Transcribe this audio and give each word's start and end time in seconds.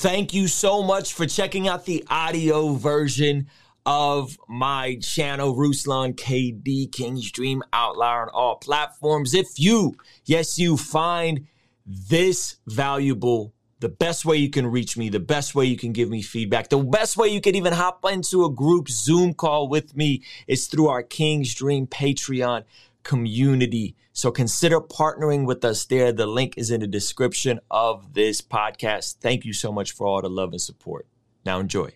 Thank 0.00 0.32
you 0.32 0.46
so 0.46 0.84
much 0.84 1.12
for 1.12 1.26
checking 1.26 1.66
out 1.66 1.84
the 1.84 2.04
audio 2.08 2.74
version 2.74 3.48
of 3.84 4.38
my 4.48 4.96
channel, 5.02 5.56
Ruslan 5.56 6.14
KD 6.14 6.92
King's 6.92 7.32
Dream 7.32 7.64
Outlier 7.72 8.22
on 8.22 8.28
all 8.28 8.54
platforms. 8.58 9.34
If 9.34 9.48
you, 9.56 9.96
yes, 10.24 10.56
you 10.56 10.76
find 10.76 11.48
this 11.84 12.58
valuable, 12.64 13.52
the 13.80 13.88
best 13.88 14.24
way 14.24 14.36
you 14.36 14.50
can 14.50 14.68
reach 14.68 14.96
me, 14.96 15.08
the 15.08 15.18
best 15.18 15.56
way 15.56 15.64
you 15.64 15.76
can 15.76 15.92
give 15.92 16.10
me 16.10 16.22
feedback, 16.22 16.68
the 16.68 16.78
best 16.78 17.16
way 17.16 17.26
you 17.26 17.40
can 17.40 17.56
even 17.56 17.72
hop 17.72 18.04
into 18.08 18.44
a 18.44 18.52
group 18.52 18.88
Zoom 18.88 19.34
call 19.34 19.66
with 19.66 19.96
me 19.96 20.22
is 20.46 20.68
through 20.68 20.86
our 20.86 21.02
King's 21.02 21.52
Dream 21.56 21.88
Patreon 21.88 22.62
community. 23.02 23.96
So 24.18 24.32
consider 24.32 24.80
partnering 24.80 25.46
with 25.46 25.64
us 25.64 25.84
there. 25.84 26.10
The 26.10 26.26
link 26.26 26.54
is 26.56 26.72
in 26.72 26.80
the 26.80 26.88
description 26.88 27.60
of 27.70 28.14
this 28.14 28.40
podcast. 28.40 29.18
Thank 29.20 29.44
you 29.44 29.52
so 29.52 29.70
much 29.70 29.92
for 29.92 30.08
all 30.08 30.20
the 30.20 30.28
love 30.28 30.50
and 30.50 30.60
support. 30.60 31.06
Now 31.46 31.60
enjoy. 31.60 31.92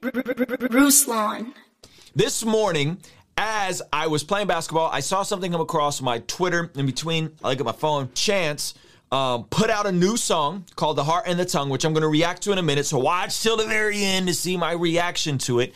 Ruslan. 0.00 1.52
This 2.14 2.46
morning, 2.46 2.96
as 3.36 3.82
I 3.92 4.06
was 4.06 4.24
playing 4.24 4.46
basketball, 4.46 4.88
I 4.90 5.00
saw 5.00 5.22
something 5.22 5.52
come 5.52 5.60
across 5.60 6.00
my 6.00 6.20
Twitter 6.20 6.70
in 6.76 6.86
between. 6.86 7.32
I 7.44 7.50
look 7.50 7.60
at 7.60 7.66
my 7.66 7.72
phone. 7.72 8.08
Chance 8.14 8.72
um, 9.10 9.44
put 9.50 9.68
out 9.68 9.84
a 9.84 9.92
new 9.92 10.16
song 10.16 10.64
called 10.76 10.96
The 10.96 11.04
Heart 11.04 11.24
and 11.26 11.38
the 11.38 11.44
Tongue, 11.44 11.68
which 11.68 11.84
I'm 11.84 11.92
going 11.92 12.04
to 12.04 12.08
react 12.08 12.44
to 12.44 12.52
in 12.52 12.58
a 12.58 12.62
minute. 12.62 12.86
So 12.86 12.98
watch 12.98 13.42
till 13.42 13.58
the 13.58 13.66
very 13.66 14.02
end 14.02 14.28
to 14.28 14.34
see 14.34 14.56
my 14.56 14.72
reaction 14.72 15.36
to 15.40 15.60
it. 15.60 15.74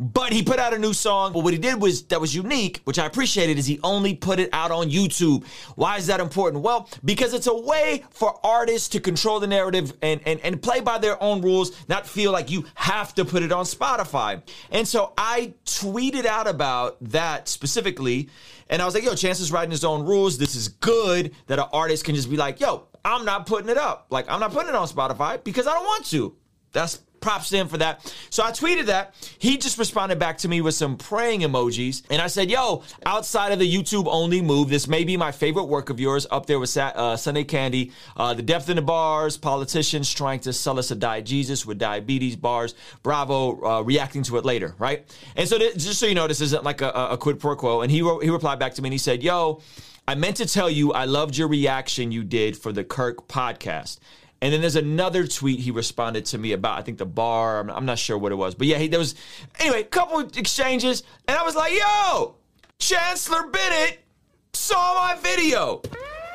But 0.00 0.32
he 0.32 0.42
put 0.42 0.58
out 0.58 0.72
a 0.72 0.78
new 0.78 0.94
song. 0.94 1.34
But 1.34 1.44
what 1.44 1.52
he 1.52 1.58
did 1.58 1.78
was 1.80 2.04
that 2.04 2.22
was 2.22 2.34
unique, 2.34 2.80
which 2.84 2.98
I 2.98 3.04
appreciated, 3.04 3.58
is 3.58 3.66
he 3.66 3.78
only 3.82 4.14
put 4.14 4.40
it 4.40 4.48
out 4.50 4.70
on 4.70 4.90
YouTube. 4.90 5.44
Why 5.76 5.98
is 5.98 6.06
that 6.06 6.20
important? 6.20 6.64
Well, 6.64 6.88
because 7.04 7.34
it's 7.34 7.46
a 7.46 7.54
way 7.54 8.04
for 8.08 8.40
artists 8.42 8.88
to 8.90 9.00
control 9.00 9.40
the 9.40 9.46
narrative 9.46 9.92
and, 10.00 10.22
and, 10.24 10.40
and 10.40 10.62
play 10.62 10.80
by 10.80 10.96
their 10.96 11.22
own 11.22 11.42
rules, 11.42 11.86
not 11.86 12.06
feel 12.06 12.32
like 12.32 12.50
you 12.50 12.64
have 12.76 13.14
to 13.16 13.26
put 13.26 13.42
it 13.42 13.52
on 13.52 13.66
Spotify. 13.66 14.42
And 14.70 14.88
so 14.88 15.12
I 15.18 15.52
tweeted 15.66 16.24
out 16.24 16.46
about 16.46 16.96
that 17.10 17.46
specifically. 17.46 18.30
And 18.70 18.80
I 18.80 18.86
was 18.86 18.94
like, 18.94 19.04
yo, 19.04 19.14
Chance 19.14 19.40
is 19.40 19.52
writing 19.52 19.70
his 19.70 19.84
own 19.84 20.06
rules. 20.06 20.38
This 20.38 20.54
is 20.54 20.68
good 20.68 21.34
that 21.46 21.58
an 21.58 21.66
artist 21.74 22.06
can 22.06 22.14
just 22.14 22.30
be 22.30 22.38
like, 22.38 22.58
yo, 22.58 22.86
I'm 23.04 23.26
not 23.26 23.44
putting 23.44 23.68
it 23.68 23.76
up. 23.76 24.06
Like, 24.08 24.30
I'm 24.30 24.40
not 24.40 24.52
putting 24.52 24.70
it 24.70 24.74
on 24.74 24.88
Spotify 24.88 25.44
because 25.44 25.66
I 25.66 25.74
don't 25.74 25.84
want 25.84 26.06
to. 26.06 26.34
That's 26.72 27.00
props 27.20 27.50
to 27.50 27.56
him 27.56 27.68
for 27.68 27.78
that. 27.78 28.12
So 28.30 28.42
I 28.42 28.50
tweeted 28.50 28.86
that. 28.86 29.14
He 29.38 29.56
just 29.56 29.78
responded 29.78 30.18
back 30.18 30.38
to 30.38 30.48
me 30.48 30.60
with 30.60 30.74
some 30.74 30.96
praying 30.96 31.40
emojis. 31.40 32.02
And 32.10 32.20
I 32.20 32.26
said, 32.26 32.50
yo, 32.50 32.82
outside 33.04 33.52
of 33.52 33.58
the 33.58 33.72
YouTube 33.72 34.06
only 34.08 34.40
move, 34.40 34.68
this 34.68 34.88
may 34.88 35.04
be 35.04 35.16
my 35.16 35.32
favorite 35.32 35.64
work 35.64 35.90
of 35.90 36.00
yours 36.00 36.26
up 36.30 36.46
there 36.46 36.58
with 36.58 36.76
uh, 36.76 37.16
Sunday 37.16 37.44
Candy. 37.44 37.92
Uh, 38.16 38.34
the 38.34 38.42
depth 38.42 38.68
in 38.68 38.76
the 38.76 38.82
bars, 38.82 39.36
politicians 39.36 40.12
trying 40.12 40.40
to 40.40 40.52
sell 40.52 40.78
us 40.78 40.90
a 40.90 40.94
diet 40.94 41.26
Jesus 41.26 41.66
with 41.66 41.78
diabetes 41.78 42.36
bars. 42.36 42.74
Bravo, 43.02 43.64
uh, 43.64 43.82
reacting 43.82 44.22
to 44.24 44.36
it 44.36 44.44
later, 44.44 44.74
right? 44.78 45.04
And 45.36 45.48
so 45.48 45.58
th- 45.58 45.74
just 45.74 45.98
so 45.98 46.06
you 46.06 46.14
know, 46.14 46.26
this 46.26 46.40
isn't 46.40 46.64
like 46.64 46.80
a, 46.80 46.90
a 46.90 47.18
quid 47.18 47.38
pro 47.38 47.56
quo. 47.56 47.82
And 47.82 47.90
he, 47.90 48.02
wrote, 48.02 48.22
he 48.22 48.30
replied 48.30 48.58
back 48.58 48.74
to 48.74 48.82
me 48.82 48.88
and 48.88 48.94
he 48.94 48.98
said, 48.98 49.22
yo, 49.22 49.60
I 50.08 50.14
meant 50.14 50.36
to 50.38 50.46
tell 50.46 50.68
you 50.68 50.92
I 50.92 51.04
loved 51.04 51.36
your 51.36 51.48
reaction 51.48 52.10
you 52.10 52.24
did 52.24 52.56
for 52.56 52.72
the 52.72 52.82
Kirk 52.82 53.28
podcast. 53.28 53.98
And 54.42 54.52
then 54.52 54.62
there's 54.62 54.76
another 54.76 55.26
tweet 55.26 55.60
he 55.60 55.70
responded 55.70 56.24
to 56.26 56.38
me 56.38 56.52
about, 56.52 56.78
I 56.78 56.82
think 56.82 56.98
the 56.98 57.06
bar, 57.06 57.60
I'm, 57.60 57.70
I'm 57.70 57.84
not 57.84 57.98
sure 57.98 58.16
what 58.16 58.32
it 58.32 58.36
was. 58.36 58.54
But 58.54 58.66
yeah, 58.68 58.78
he, 58.78 58.88
there 58.88 58.98
was, 58.98 59.14
anyway, 59.58 59.82
a 59.82 59.84
couple 59.84 60.18
exchanges. 60.20 61.02
And 61.28 61.36
I 61.36 61.42
was 61.42 61.54
like, 61.54 61.72
yo, 61.74 62.36
Chancellor 62.78 63.48
Bennett 63.48 63.98
saw 64.54 64.94
my 64.94 65.16
video. 65.20 65.82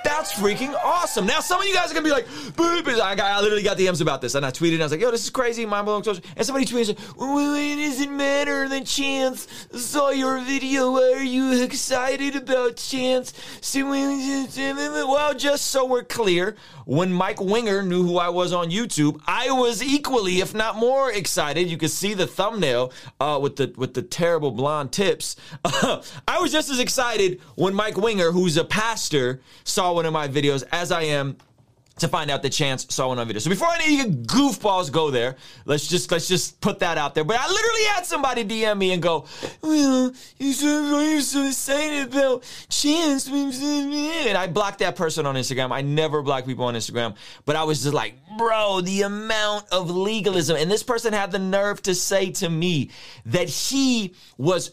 That's 0.05 0.33
freaking 0.33 0.75
awesome. 0.83 1.25
Now, 1.25 1.39
some 1.39 1.59
of 1.59 1.65
you 1.65 1.73
guys 1.73 1.89
are 1.89 1.95
gonna 1.95 2.03
be 2.03 2.11
like, 2.11 2.27
I, 2.59 3.15
got, 3.15 3.21
I 3.21 3.41
literally 3.41 3.63
got 3.63 3.75
DMs 3.75 4.01
about 4.01 4.21
this, 4.21 4.35
and 4.35 4.45
I 4.45 4.51
tweeted, 4.51 4.73
and 4.73 4.83
I 4.83 4.85
was 4.85 4.91
like, 4.91 5.01
yo, 5.01 5.09
this 5.09 5.23
is 5.23 5.31
crazy, 5.31 5.65
mind 5.65 5.85
blowing. 5.85 6.03
And 6.05 6.45
somebody 6.45 6.65
tweeted, 6.65 6.95
well, 7.17 7.55
it 7.55 7.75
doesn't 7.75 8.15
matter 8.15 8.69
that 8.69 8.85
Chance 8.85 9.47
saw 9.71 10.11
your 10.11 10.39
video. 10.41 10.95
Are 10.95 11.23
you 11.23 11.63
excited 11.63 12.35
about 12.35 12.77
Chance? 12.77 13.33
Well, 13.73 15.33
just 15.33 15.65
so 15.71 15.85
we're 15.87 16.03
clear, 16.03 16.55
when 16.85 17.11
Mike 17.11 17.41
Winger 17.41 17.81
knew 17.81 18.03
who 18.03 18.19
I 18.19 18.29
was 18.29 18.53
on 18.53 18.69
YouTube, 18.69 19.19
I 19.25 19.51
was 19.51 19.81
equally, 19.81 20.39
if 20.39 20.53
not 20.53 20.77
more, 20.77 21.11
excited. 21.11 21.67
You 21.67 21.77
can 21.77 21.89
see 21.89 22.13
the 22.13 22.27
thumbnail 22.27 22.93
uh, 23.19 23.39
with 23.41 23.55
the 23.55 23.73
with 23.75 23.95
the 23.95 24.03
terrible 24.03 24.51
blonde 24.51 24.91
tips. 24.91 25.35
I 25.65 26.37
was 26.39 26.51
just 26.51 26.69
as 26.69 26.79
excited 26.79 27.41
when 27.55 27.73
Mike 27.73 27.97
Winger, 27.97 28.31
who's 28.31 28.55
a 28.55 28.63
pastor, 28.63 29.41
saw 29.63 29.94
one 29.95 30.05
of 30.05 30.13
my 30.13 30.27
videos 30.27 30.63
as 30.71 30.91
I 30.91 31.03
am 31.03 31.37
to 31.97 32.09
find 32.09 32.29
out 32.29 32.41
the 32.41 32.49
chance 32.49 32.85
saw 32.89 33.07
one 33.07 33.19
on 33.19 33.27
video. 33.27 33.39
So 33.39 33.49
before 33.49 33.69
any 33.73 33.99
of 33.99 34.05
you 34.07 34.13
goofballs 34.17 34.91
go 34.91 35.11
there, 35.11 35.37
let's 35.65 35.87
just 35.87 36.11
let's 36.11 36.27
just 36.27 36.59
put 36.59 36.79
that 36.79 36.97
out 36.97 37.15
there. 37.15 37.23
But 37.23 37.37
I 37.39 37.47
literally 37.47 37.83
had 37.93 38.05
somebody 38.05 38.43
DM 38.43 38.77
me 38.77 38.91
and 38.91 39.01
go, 39.01 39.25
"Well, 39.61 40.11
you're 40.37 41.21
so 41.21 41.47
excited 41.47 42.13
about 42.13 42.43
chance," 42.69 43.27
and 43.27 44.37
I 44.37 44.47
blocked 44.47 44.79
that 44.79 44.95
person 44.97 45.25
on 45.25 45.35
Instagram. 45.35 45.71
I 45.71 45.81
never 45.81 46.21
block 46.21 46.45
people 46.45 46.65
on 46.65 46.75
Instagram, 46.75 47.15
but 47.45 47.55
I 47.55 47.63
was 47.63 47.83
just 47.83 47.93
like, 47.93 48.15
"Bro, 48.37 48.81
the 48.81 49.03
amount 49.03 49.65
of 49.71 49.89
legalism." 49.89 50.57
And 50.57 50.69
this 50.69 50.83
person 50.83 51.13
had 51.13 51.31
the 51.31 51.39
nerve 51.39 51.81
to 51.83 51.95
say 51.95 52.31
to 52.31 52.49
me 52.49 52.89
that 53.25 53.47
he 53.47 54.13
was 54.37 54.71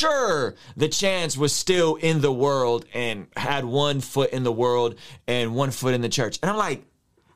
sure 0.00 0.54
the 0.76 0.88
chance 0.88 1.36
was 1.36 1.52
still 1.54 1.96
in 1.96 2.20
the 2.20 2.32
world 2.32 2.86
and 2.94 3.26
had 3.36 3.64
one 3.64 4.00
foot 4.00 4.30
in 4.30 4.42
the 4.44 4.52
world 4.52 4.96
and 5.26 5.54
one 5.54 5.70
foot 5.70 5.94
in 5.94 6.00
the 6.00 6.08
church. 6.08 6.38
And 6.42 6.50
I'm 6.50 6.56
like, 6.56 6.84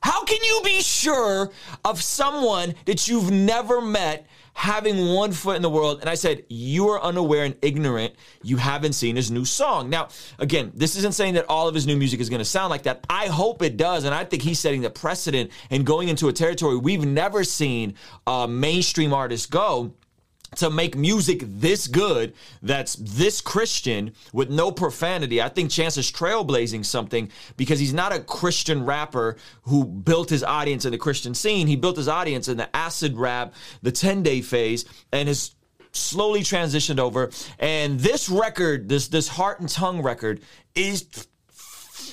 how 0.01 0.23
can 0.23 0.43
you 0.43 0.61
be 0.63 0.81
sure 0.81 1.51
of 1.83 2.01
someone 2.01 2.75
that 2.85 3.07
you've 3.07 3.31
never 3.31 3.81
met 3.81 4.27
having 4.53 5.13
one 5.13 5.31
foot 5.31 5.55
in 5.55 5.63
the 5.63 5.69
world? 5.69 5.99
And 6.01 6.09
I 6.09 6.13
said, 6.13 6.43
you 6.47 6.89
are 6.89 7.01
unaware 7.01 7.43
and 7.43 7.55
ignorant. 7.63 8.13
You 8.43 8.57
haven't 8.57 8.93
seen 8.93 9.15
his 9.15 9.31
new 9.31 9.45
song. 9.45 9.89
Now, 9.89 10.09
again, 10.37 10.71
this 10.75 10.95
isn't 10.95 11.15
saying 11.15 11.33
that 11.33 11.45
all 11.49 11.67
of 11.67 11.73
his 11.73 11.87
new 11.87 11.97
music 11.97 12.19
is 12.19 12.29
going 12.29 12.39
to 12.39 12.45
sound 12.45 12.69
like 12.69 12.83
that. 12.83 13.03
I 13.09 13.27
hope 13.27 13.63
it 13.63 13.77
does. 13.77 14.03
And 14.03 14.13
I 14.13 14.25
think 14.25 14.43
he's 14.43 14.59
setting 14.59 14.81
the 14.81 14.91
precedent 14.91 15.49
and 15.71 15.85
going 15.85 16.09
into 16.09 16.27
a 16.27 16.33
territory 16.33 16.77
we've 16.77 17.05
never 17.05 17.43
seen 17.43 17.95
uh, 18.27 18.45
mainstream 18.45 19.11
artists 19.11 19.47
go 19.47 19.91
to 20.57 20.69
make 20.69 20.95
music 20.95 21.43
this 21.45 21.87
good 21.87 22.33
that's 22.61 22.95
this 22.95 23.41
Christian 23.41 24.13
with 24.33 24.49
no 24.49 24.71
profanity. 24.71 25.41
I 25.41 25.49
think 25.49 25.71
Chance 25.71 25.97
is 25.97 26.11
trailblazing 26.11 26.85
something 26.85 27.29
because 27.57 27.79
he's 27.79 27.93
not 27.93 28.13
a 28.13 28.19
Christian 28.19 28.85
rapper 28.85 29.37
who 29.63 29.85
built 29.85 30.29
his 30.29 30.43
audience 30.43 30.85
in 30.85 30.91
the 30.91 30.97
Christian 30.97 31.33
scene. 31.33 31.67
He 31.67 31.75
built 31.75 31.97
his 31.97 32.07
audience 32.07 32.47
in 32.47 32.57
the 32.57 32.73
acid 32.75 33.17
rap, 33.17 33.53
the 33.81 33.91
10 33.91 34.23
day 34.23 34.41
phase, 34.41 34.85
and 35.11 35.27
has 35.27 35.55
slowly 35.91 36.41
transitioned 36.41 36.99
over. 36.99 37.31
And 37.59 37.99
this 37.99 38.29
record, 38.29 38.89
this 38.89 39.07
this 39.07 39.27
heart 39.27 39.59
and 39.59 39.69
tongue 39.69 40.01
record, 40.01 40.41
is 40.73 41.05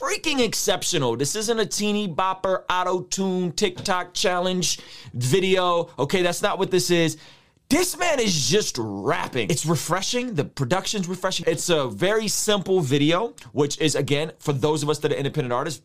freaking 0.03 0.41
exceptional. 0.45 1.17
This 1.17 1.37
isn't 1.37 1.59
a 1.59 1.67
teeny 1.67 2.09
bopper 2.09 2.65
auto 2.69 3.03
tune 3.03 3.53
TikTok 3.53 4.15
challenge 4.15 4.81
video. 5.15 5.91
Okay, 5.99 6.23
that's 6.23 6.43
not 6.43 6.59
what 6.59 6.71
this 6.71 6.91
is. 6.91 7.19
This 7.73 7.97
man 7.97 8.21
is 8.21 8.51
just 8.51 8.77
rapping. 8.79 9.49
It's 9.49 9.65
refreshing. 9.65 10.35
The 10.35 10.45
production's 10.45 11.09
refreshing. 11.09 11.47
It's 11.49 11.71
a 11.71 11.89
very 11.89 12.29
simple 12.29 12.81
video, 12.81 13.33
which 13.53 13.81
is, 13.81 13.95
again, 13.95 14.33
for 14.41 14.53
those 14.53 14.83
of 14.83 14.91
us 14.91 14.99
that 14.99 15.11
are 15.11 15.15
independent 15.15 15.55
artists, 15.55 15.83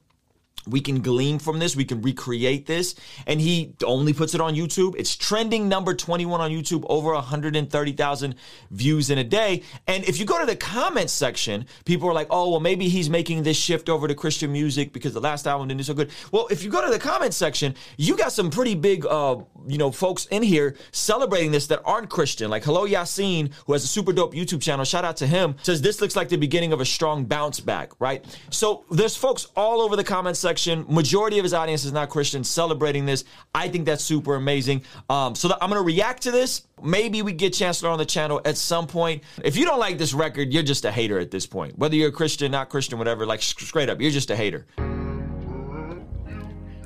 we 0.67 0.81
can 0.81 1.01
glean 1.01 1.39
from 1.39 1.59
this. 1.59 1.75
We 1.75 1.85
can 1.85 2.01
recreate 2.01 2.65
this. 2.65 2.95
And 3.25 3.39
he 3.39 3.73
only 3.83 4.13
puts 4.13 4.33
it 4.35 4.41
on 4.41 4.55
YouTube. 4.55 4.95
It's 4.97 5.15
trending 5.15 5.67
number 5.69 5.93
21 5.93 6.41
on 6.41 6.51
YouTube, 6.51 6.85
over 6.89 7.13
130,000 7.13 8.35
views 8.71 9.09
in 9.09 9.17
a 9.17 9.23
day. 9.23 9.63
And 9.87 10.03
if 10.05 10.19
you 10.19 10.25
go 10.25 10.39
to 10.39 10.45
the 10.45 10.55
comments 10.55 11.13
section, 11.13 11.65
people 11.85 12.09
are 12.09 12.13
like, 12.13 12.27
oh, 12.29 12.51
well, 12.51 12.59
maybe 12.59 12.89
he's 12.89 13.09
making 13.09 13.43
this 13.43 13.57
shift 13.57 13.89
over 13.89 14.07
to 14.07 14.15
Christian 14.15 14.51
music 14.51 14.93
because 14.93 15.13
the 15.13 15.21
last 15.21 15.47
album 15.47 15.67
didn't 15.67 15.79
do 15.79 15.83
so 15.83 15.93
good. 15.93 16.11
Well, 16.31 16.47
if 16.51 16.63
you 16.63 16.69
go 16.69 16.85
to 16.85 16.91
the 16.91 16.99
comments 16.99 17.37
section, 17.37 17.75
you 17.97 18.17
got 18.17 18.31
some 18.31 18.49
pretty 18.49 18.75
big, 18.75 19.05
uh, 19.05 19.37
you 19.67 19.77
know, 19.77 19.91
folks 19.91 20.25
in 20.27 20.43
here 20.43 20.75
celebrating 20.91 21.51
this 21.51 21.67
that 21.67 21.81
aren't 21.85 22.09
Christian. 22.09 22.49
Like 22.49 22.63
Hello 22.63 22.85
Yasin, 22.85 23.51
who 23.65 23.73
has 23.73 23.83
a 23.83 23.87
super 23.87 24.13
dope 24.13 24.33
YouTube 24.33 24.61
channel. 24.61 24.85
Shout 24.85 25.05
out 25.05 25.17
to 25.17 25.27
him. 25.27 25.55
Says 25.63 25.81
this 25.81 26.01
looks 26.01 26.15
like 26.15 26.29
the 26.29 26.37
beginning 26.37 26.73
of 26.73 26.81
a 26.81 26.85
strong 26.85 27.25
bounce 27.25 27.59
back, 27.59 27.91
right? 27.99 28.25
So 28.49 28.85
there's 28.91 29.15
folks 29.15 29.47
all 29.55 29.81
over 29.81 29.95
the 29.95 30.03
comments 30.03 30.39
section 30.39 30.56
Majority 30.87 31.39
of 31.39 31.43
his 31.43 31.53
audience 31.53 31.85
is 31.85 31.91
not 31.91 32.09
Christian, 32.09 32.43
celebrating 32.43 33.05
this. 33.05 33.23
I 33.53 33.69
think 33.69 33.85
that's 33.85 34.03
super 34.03 34.35
amazing. 34.35 34.83
Um, 35.09 35.35
so 35.35 35.55
I'm 35.61 35.69
to 35.69 35.81
react 35.81 36.23
to 36.23 36.31
this. 36.31 36.63
Maybe 36.81 37.21
we 37.21 37.33
get 37.33 37.53
Chancellor 37.53 37.89
on 37.89 37.97
the 37.97 38.05
channel 38.05 38.41
at 38.45 38.57
some 38.57 38.87
point. 38.87 39.23
If 39.43 39.55
you 39.55 39.65
don't 39.65 39.79
like 39.79 39.97
this 39.97 40.13
record, 40.13 40.53
you're 40.53 40.63
just 40.63 40.85
a 40.85 40.91
hater 40.91 41.19
at 41.19 41.31
this 41.31 41.45
point. 41.45 41.77
Whether 41.77 41.95
you're 41.95 42.09
a 42.09 42.11
Christian, 42.11 42.51
not 42.51 42.69
Christian, 42.69 42.97
whatever, 42.97 43.25
like 43.25 43.41
straight 43.41 43.89
up, 43.89 44.01
you're 44.01 44.11
just 44.11 44.29
a 44.29 44.35
hater. 44.35 44.65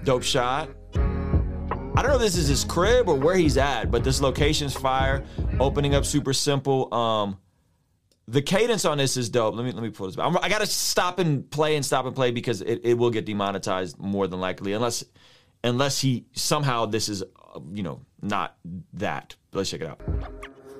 Dope 0.03 0.23
shot. 0.23 0.69
I 1.93 2.01
don't 2.01 2.07
know 2.07 2.15
if 2.15 2.21
this 2.21 2.37
is 2.37 2.47
his 2.47 2.63
crib 2.63 3.09
or 3.09 3.15
where 3.15 3.35
he's 3.35 3.57
at, 3.57 3.91
but 3.91 4.03
this 4.03 4.21
location's 4.21 4.73
fire. 4.73 5.23
Opening 5.59 5.93
up 5.93 6.05
super 6.05 6.33
simple. 6.33 6.91
Um, 6.93 7.37
the 8.27 8.41
cadence 8.41 8.85
on 8.85 8.97
this 8.97 9.17
is 9.17 9.29
dope. 9.29 9.55
Let 9.55 9.65
me 9.65 9.71
let 9.71 9.83
me 9.83 9.89
pull 9.89 10.07
this 10.07 10.15
back. 10.15 10.25
I'm, 10.25 10.37
i 10.37 10.49
got 10.49 10.59
to 10.59 10.65
stop 10.65 11.19
and 11.19 11.49
play 11.49 11.75
and 11.75 11.85
stop 11.85 12.05
and 12.05 12.15
play 12.15 12.31
because 12.31 12.61
it, 12.61 12.81
it 12.83 12.97
will 12.97 13.09
get 13.09 13.25
demonetized 13.25 13.97
more 13.99 14.27
than 14.27 14.39
likely, 14.39 14.73
unless 14.73 15.03
unless 15.63 16.01
he 16.01 16.25
somehow 16.33 16.85
this 16.85 17.09
is, 17.09 17.23
uh, 17.23 17.59
you 17.71 17.83
know, 17.83 18.01
not 18.21 18.57
that. 18.93 19.35
Let's 19.53 19.69
check 19.69 19.81
it 19.81 19.87
out. 19.87 20.01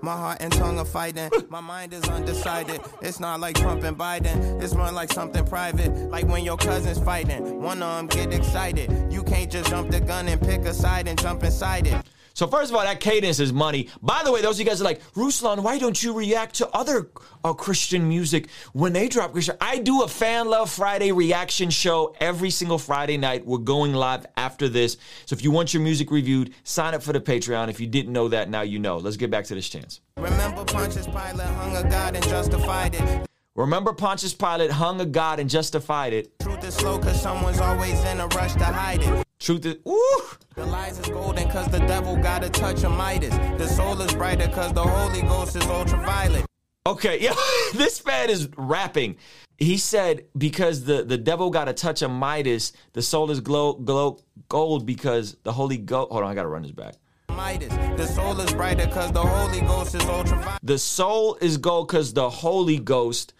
My 0.03 0.17
heart 0.17 0.37
and 0.39 0.51
tongue 0.51 0.79
are 0.79 0.85
fighting. 0.85 1.29
My 1.49 1.61
mind 1.61 1.93
is 1.93 2.03
undecided. 2.05 2.81
It's 3.03 3.19
not 3.19 3.39
like 3.39 3.55
Trump 3.55 3.83
and 3.83 3.95
Biden. 3.95 4.61
It's 4.61 4.73
run 4.73 4.95
like 4.95 5.13
something 5.13 5.45
private. 5.45 5.91
Like 6.09 6.27
when 6.27 6.43
your 6.43 6.57
cousin's 6.57 6.97
fighting. 6.97 7.61
One 7.61 7.83
of 7.83 7.97
them 7.97 8.07
get 8.07 8.33
excited. 8.33 9.13
You 9.13 9.23
can't 9.23 9.51
just 9.51 9.69
jump 9.69 9.91
the 9.91 9.99
gun 9.99 10.27
and 10.27 10.41
pick 10.41 10.61
a 10.61 10.73
side 10.73 11.07
and 11.07 11.21
jump 11.21 11.43
inside 11.43 11.85
it. 11.85 12.00
So 12.33 12.47
first 12.47 12.71
of 12.71 12.75
all, 12.75 12.83
that 12.83 12.99
cadence 12.99 13.39
is 13.39 13.51
money. 13.53 13.89
By 14.01 14.21
the 14.23 14.31
way, 14.31 14.41
those 14.41 14.55
of 14.55 14.59
you 14.59 14.65
guys 14.65 14.81
are 14.81 14.85
like, 14.85 15.01
Ruslan, 15.13 15.63
why 15.63 15.77
don't 15.77 16.01
you 16.01 16.13
react 16.13 16.55
to 16.55 16.69
other 16.69 17.09
uh, 17.43 17.53
Christian 17.53 18.07
music 18.07 18.49
when 18.73 18.93
they 18.93 19.07
drop 19.07 19.31
Christian? 19.33 19.57
I 19.59 19.79
do 19.79 20.03
a 20.03 20.07
Fan 20.07 20.49
Love 20.49 20.69
Friday 20.69 21.11
reaction 21.11 21.69
show 21.69 22.15
every 22.19 22.49
single 22.49 22.77
Friday 22.77 23.17
night. 23.17 23.45
We're 23.45 23.57
going 23.57 23.93
live 23.93 24.25
after 24.37 24.69
this. 24.69 24.97
So 25.25 25.35
if 25.35 25.43
you 25.43 25.51
want 25.51 25.73
your 25.73 25.83
music 25.83 26.11
reviewed, 26.11 26.53
sign 26.63 26.93
up 26.93 27.03
for 27.03 27.13
the 27.13 27.21
Patreon. 27.21 27.69
If 27.69 27.79
you 27.79 27.87
didn't 27.87 28.13
know 28.13 28.27
that, 28.29 28.49
now 28.49 28.61
you 28.61 28.79
know. 28.79 28.97
Let's 28.97 29.17
get 29.17 29.31
back 29.31 29.45
to 29.45 29.55
this 29.55 29.69
chance. 29.69 30.01
Remember 30.17 30.63
Pontius 30.65 31.05
Pilate 31.05 31.41
hung 31.41 31.75
a 31.75 31.89
God 31.89 32.15
and 32.15 32.23
justified 32.25 32.95
it. 32.95 33.27
Remember 33.55 33.91
Pontius 33.91 34.33
Pilate 34.33 34.71
hung 34.71 35.01
a 35.01 35.05
God 35.05 35.39
and 35.39 35.49
justified 35.49 36.13
it. 36.13 36.39
Truth 36.39 36.63
is 36.63 36.73
slow 36.75 36.97
cause 36.97 37.21
someone's 37.21 37.59
always 37.59 38.01
in 38.05 38.19
a 38.19 38.27
rush 38.27 38.53
to 38.53 38.63
hide 38.63 39.01
it. 39.01 39.25
Truth 39.41 39.65
is, 39.65 39.75
ooh. 39.87 40.21
The 40.53 40.67
lies 40.67 40.99
is 40.99 41.07
golden 41.07 41.49
cause 41.49 41.67
the 41.69 41.79
devil 41.79 42.15
got 42.15 42.43
a 42.43 42.49
touch 42.49 42.83
of 42.83 42.91
Midas. 42.91 43.35
The 43.57 43.67
soul 43.67 43.99
is 43.99 44.13
brighter 44.13 44.47
cause 44.49 44.71
the 44.71 44.83
Holy 44.83 45.23
Ghost 45.23 45.55
is 45.55 45.65
ultraviolet. 45.65 46.45
Okay, 46.85 47.19
yeah, 47.19 47.33
this 47.73 48.05
man 48.05 48.29
is 48.29 48.47
rapping. 48.55 49.17
He 49.57 49.77
said 49.77 50.25
because 50.37 50.83
the, 50.83 51.03
the 51.03 51.17
devil 51.17 51.49
got 51.49 51.67
a 51.67 51.73
touch 51.73 52.03
of 52.03 52.11
Midas, 52.11 52.71
the 52.93 53.01
soul 53.01 53.31
is 53.31 53.39
glow, 53.39 53.73
glow 53.73 54.19
gold 54.47 54.85
because 54.85 55.35
the 55.41 55.51
Holy 55.51 55.77
Ghost. 55.77 56.11
Hold 56.11 56.23
on, 56.23 56.29
I 56.29 56.35
gotta 56.35 56.47
run 56.47 56.61
this 56.61 56.71
back. 56.71 56.93
Midas. 57.29 57.69
The 57.97 58.05
soul 58.05 58.39
is 58.41 58.53
brighter 58.53 58.85
cause 58.89 59.11
the 59.11 59.25
Holy 59.25 59.61
Ghost 59.61 59.95
is 59.95 60.03
ultraviolet. 60.03 60.59
The 60.61 60.77
soul 60.77 61.35
is 61.41 61.57
gold 61.57 61.87
because 61.87 62.13
the 62.13 62.29
Holy 62.29 62.77
Ghost. 62.77 63.33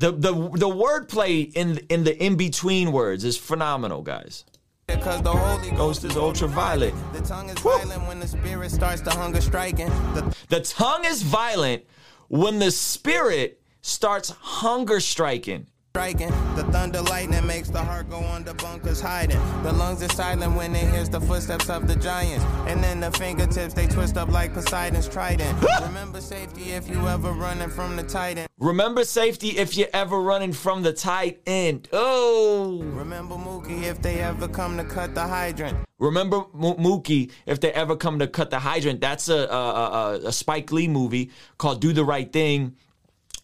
The 0.00 0.12
the 0.12 0.32
the 0.32 0.66
wordplay 0.66 1.52
in 1.54 1.76
in 1.90 2.04
the 2.04 2.16
in 2.24 2.36
between 2.36 2.90
words 2.90 3.22
is 3.22 3.36
phenomenal, 3.36 4.00
guys. 4.00 4.46
Cause 4.88 5.20
the 5.20 5.30
Holy 5.30 5.70
Ghost 5.76 6.04
is 6.04 6.16
ultraviolet. 6.16 6.94
The 7.12 7.20
tongue 7.20 7.50
is 7.50 7.58
violent 7.58 8.08
when 8.08 8.18
the 8.18 8.26
spirit 8.26 8.70
starts 8.70 9.02
to 9.02 9.10
hunger 9.10 9.42
striking. 9.42 9.88
The 10.14 10.34
The 10.48 10.60
tongue 10.60 11.04
is 11.04 11.22
violent 11.22 11.84
when 12.28 12.58
the 12.58 12.70
spirit 12.70 13.60
starts 13.82 14.30
hunger 14.30 15.00
striking. 15.00 15.66
Striking. 15.90 16.30
The 16.54 16.62
thunder 16.70 17.02
lightning 17.02 17.44
makes 17.46 17.68
the 17.68 17.82
heart 17.82 18.08
go 18.08 18.20
under 18.20 18.54
bunkers 18.54 19.00
hiding. 19.00 19.40
The 19.64 19.72
lungs 19.72 20.02
are 20.04 20.08
silent 20.10 20.54
when 20.54 20.74
it 20.76 20.88
hears 20.88 21.08
the 21.08 21.20
footsteps 21.20 21.68
of 21.68 21.88
the 21.88 21.96
giants. 21.96 22.44
And 22.68 22.82
then 22.82 23.00
the 23.00 23.10
fingertips 23.10 23.74
they 23.74 23.88
twist 23.88 24.16
up 24.16 24.28
like 24.28 24.54
Poseidon's 24.54 25.08
trident. 25.08 25.58
Remember 25.82 26.20
safety 26.20 26.70
if 26.70 26.88
you 26.88 27.08
ever 27.08 27.32
running 27.32 27.70
from 27.70 27.96
the 27.96 28.04
titan. 28.04 28.46
Remember 28.60 29.04
safety 29.04 29.58
if 29.58 29.76
you're 29.76 29.88
ever 29.92 30.20
running 30.20 30.52
from 30.52 30.82
the 30.82 30.92
tight 30.92 31.40
end. 31.44 31.88
Oh. 31.92 32.80
Remember 32.82 33.34
Mookie 33.34 33.82
if 33.82 34.00
they 34.00 34.20
ever 34.20 34.46
come 34.46 34.76
to 34.76 34.84
cut 34.84 35.16
the 35.16 35.22
hydrant. 35.26 35.76
Remember 35.98 36.36
M- 36.54 36.78
Mookie 36.78 37.32
if 37.46 37.58
they 37.58 37.72
ever 37.72 37.96
come 37.96 38.20
to 38.20 38.28
cut 38.28 38.50
the 38.50 38.60
hydrant. 38.60 39.00
That's 39.00 39.28
a, 39.28 39.38
a, 39.48 39.56
a, 39.56 40.20
a 40.26 40.32
Spike 40.32 40.70
Lee 40.70 40.86
movie 40.86 41.30
called 41.58 41.80
Do 41.80 41.92
the 41.92 42.04
Right 42.04 42.32
Thing. 42.32 42.76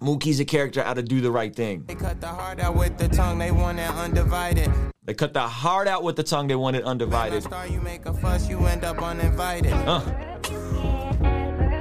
Mookie's 0.00 0.40
a 0.40 0.44
character 0.44 0.82
out 0.82 0.98
of 0.98 1.06
Do 1.06 1.20
the 1.20 1.31
Right 1.31 1.54
Thing. 1.54 1.84
They 1.87 1.94
cut 1.94 2.20
the 2.20 2.28
heart 2.28 2.60
out 2.60 2.76
with 2.76 2.98
the 2.98 3.08
tongue, 3.08 3.38
they 3.38 3.50
want 3.50 3.78
it 3.78 3.90
undivided. 3.90 4.70
They 5.06 5.14
cut 5.14 5.32
the 5.32 5.40
heart 5.40 5.87
out 5.87 6.02
with 6.02 6.16
the 6.16 6.25
tongue. 6.25 6.48
They 6.48 6.56
want 6.56 6.75
it 6.75 6.82
undivided. 6.82 7.44
Star, 7.44 7.69
you 7.69 7.81
make 7.81 8.06
a 8.06 8.12
fuss, 8.12 8.48
you 8.48 8.58
end 8.66 8.84
up 8.84 9.00
uninvited. 9.00 9.72
Uh. 9.72 10.00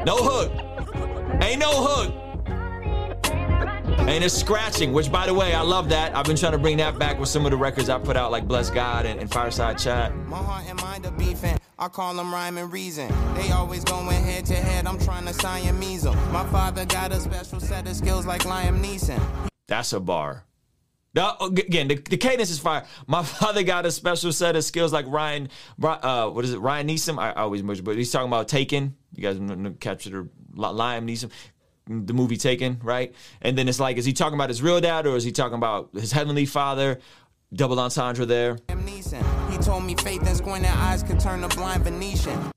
No 0.05 0.17
hook. 0.17 0.51
Ain't 1.41 1.59
no 1.59 1.71
hook. 1.71 2.13
And 4.07 4.23
it's 4.23 4.35
scratching, 4.35 4.93
which 4.93 5.11
by 5.11 5.25
the 5.25 5.33
way, 5.33 5.55
I 5.55 5.61
love 5.61 5.89
that. 5.89 6.15
I've 6.15 6.25
been 6.25 6.35
trying 6.35 6.51
to 6.51 6.59
bring 6.59 6.77
that 6.77 6.99
back 6.99 7.19
with 7.19 7.27
some 7.27 7.45
of 7.45 7.51
the 7.51 7.57
records 7.57 7.89
I 7.89 7.97
put 7.97 8.15
out, 8.15 8.31
like 8.31 8.47
Bless 8.47 8.69
God 8.69 9.07
and, 9.07 9.19
and 9.19 9.31
Fireside 9.31 9.79
Chat. 9.79 10.15
My 10.15 10.37
heart 10.37 10.65
and 10.67 10.79
mind 10.79 11.07
are 11.07 11.11
beefing. 11.11 11.57
I 11.77 11.89
call 11.89 12.13
them 12.13 12.33
rhyme 12.33 12.57
and 12.57 12.71
reason. 12.71 13.11
They 13.35 13.51
always 13.51 13.83
going 13.83 14.07
head 14.07 14.45
to 14.45 14.53
head. 14.55 14.87
I'm 14.87 14.97
trying 14.99 15.25
to 15.25 15.33
Siamese 15.33 16.03
them. 16.03 16.15
My 16.31 16.45
father 16.45 16.85
got 16.85 17.11
a 17.11 17.19
special 17.19 17.59
set 17.59 17.85
of 17.87 17.95
skills 17.95 18.25
like 18.25 18.43
Liam 18.43 18.81
Neeson. 18.81 19.21
That's 19.67 19.91
a 19.91 19.99
bar. 19.99 20.45
Now, 21.13 21.37
again, 21.39 21.87
the, 21.87 21.95
the 21.95 22.17
cadence 22.17 22.49
is 22.49 22.59
fire. 22.59 22.85
My 23.07 23.23
father 23.23 23.63
got 23.63 23.85
a 23.85 23.91
special 23.91 24.31
set 24.31 24.55
of 24.55 24.63
skills 24.63 24.93
like 24.93 25.05
Ryan, 25.07 25.49
uh, 25.81 26.29
what 26.29 26.45
is 26.45 26.53
it, 26.53 26.59
Ryan 26.59 26.87
Neeson? 26.87 27.19
I, 27.19 27.31
I 27.31 27.41
always 27.41 27.63
much, 27.63 27.83
but 27.83 27.97
he's 27.97 28.11
talking 28.11 28.27
about 28.27 28.47
Taken. 28.47 28.95
You 29.13 29.23
guys 29.23 29.75
captured 29.79 30.13
her, 30.13 30.29
Liam 30.55 31.09
Neeson, 31.09 31.29
the 31.87 32.13
movie 32.13 32.37
Taken, 32.37 32.79
right? 32.83 33.13
And 33.41 33.57
then 33.57 33.67
it's 33.67 33.81
like, 33.81 33.97
is 33.97 34.05
he 34.05 34.13
talking 34.13 34.35
about 34.35 34.49
his 34.49 34.61
real 34.61 34.79
dad 34.79 35.07
or 35.07 35.15
is 35.17 35.25
he 35.25 35.31
talking 35.33 35.55
about 35.55 35.89
his 35.93 36.11
heavenly 36.13 36.45
father? 36.45 36.99
Double 37.55 37.79
entendre 37.79 38.25
there. 38.25 38.57
He 39.49 39.57
told 39.57 39.85
me 39.85 39.95
faith 39.95 40.27
and 40.27 40.35
squinting 40.35 40.69
eyes 40.69 41.03
could 41.03 41.19
turn 41.19 41.43
a 41.43 41.47
blind 41.47 41.83
Venetian. 41.83 42.51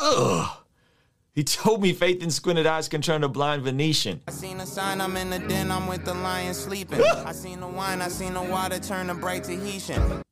Ugh. 0.00 0.56
He 1.34 1.44
told 1.44 1.82
me 1.82 1.92
faith 1.92 2.22
and 2.22 2.32
squinted 2.32 2.66
eyes 2.66 2.88
can 2.88 3.02
turn 3.02 3.24
a 3.24 3.28
blind 3.28 3.62
Venetian. 3.62 4.22
I 4.28 4.30
seen 4.30 4.60
a 4.60 4.66
sign, 4.66 5.00
I'm 5.00 5.16
in 5.16 5.30
the 5.30 5.40
den, 5.40 5.70
I'm 5.70 5.88
with 5.88 6.04
the 6.04 6.14
lion 6.14 6.54
sleeping. 6.54 7.02
I 7.02 7.32
seen 7.32 7.60
the 7.60 7.66
wine, 7.66 8.00
I 8.00 8.08
seen 8.08 8.34
the 8.34 8.42
water 8.42 8.78
turn 8.78 9.10
a 9.10 9.14
bright 9.14 9.44
Tahitian. 9.44 10.22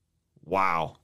Wow. 0.44 0.96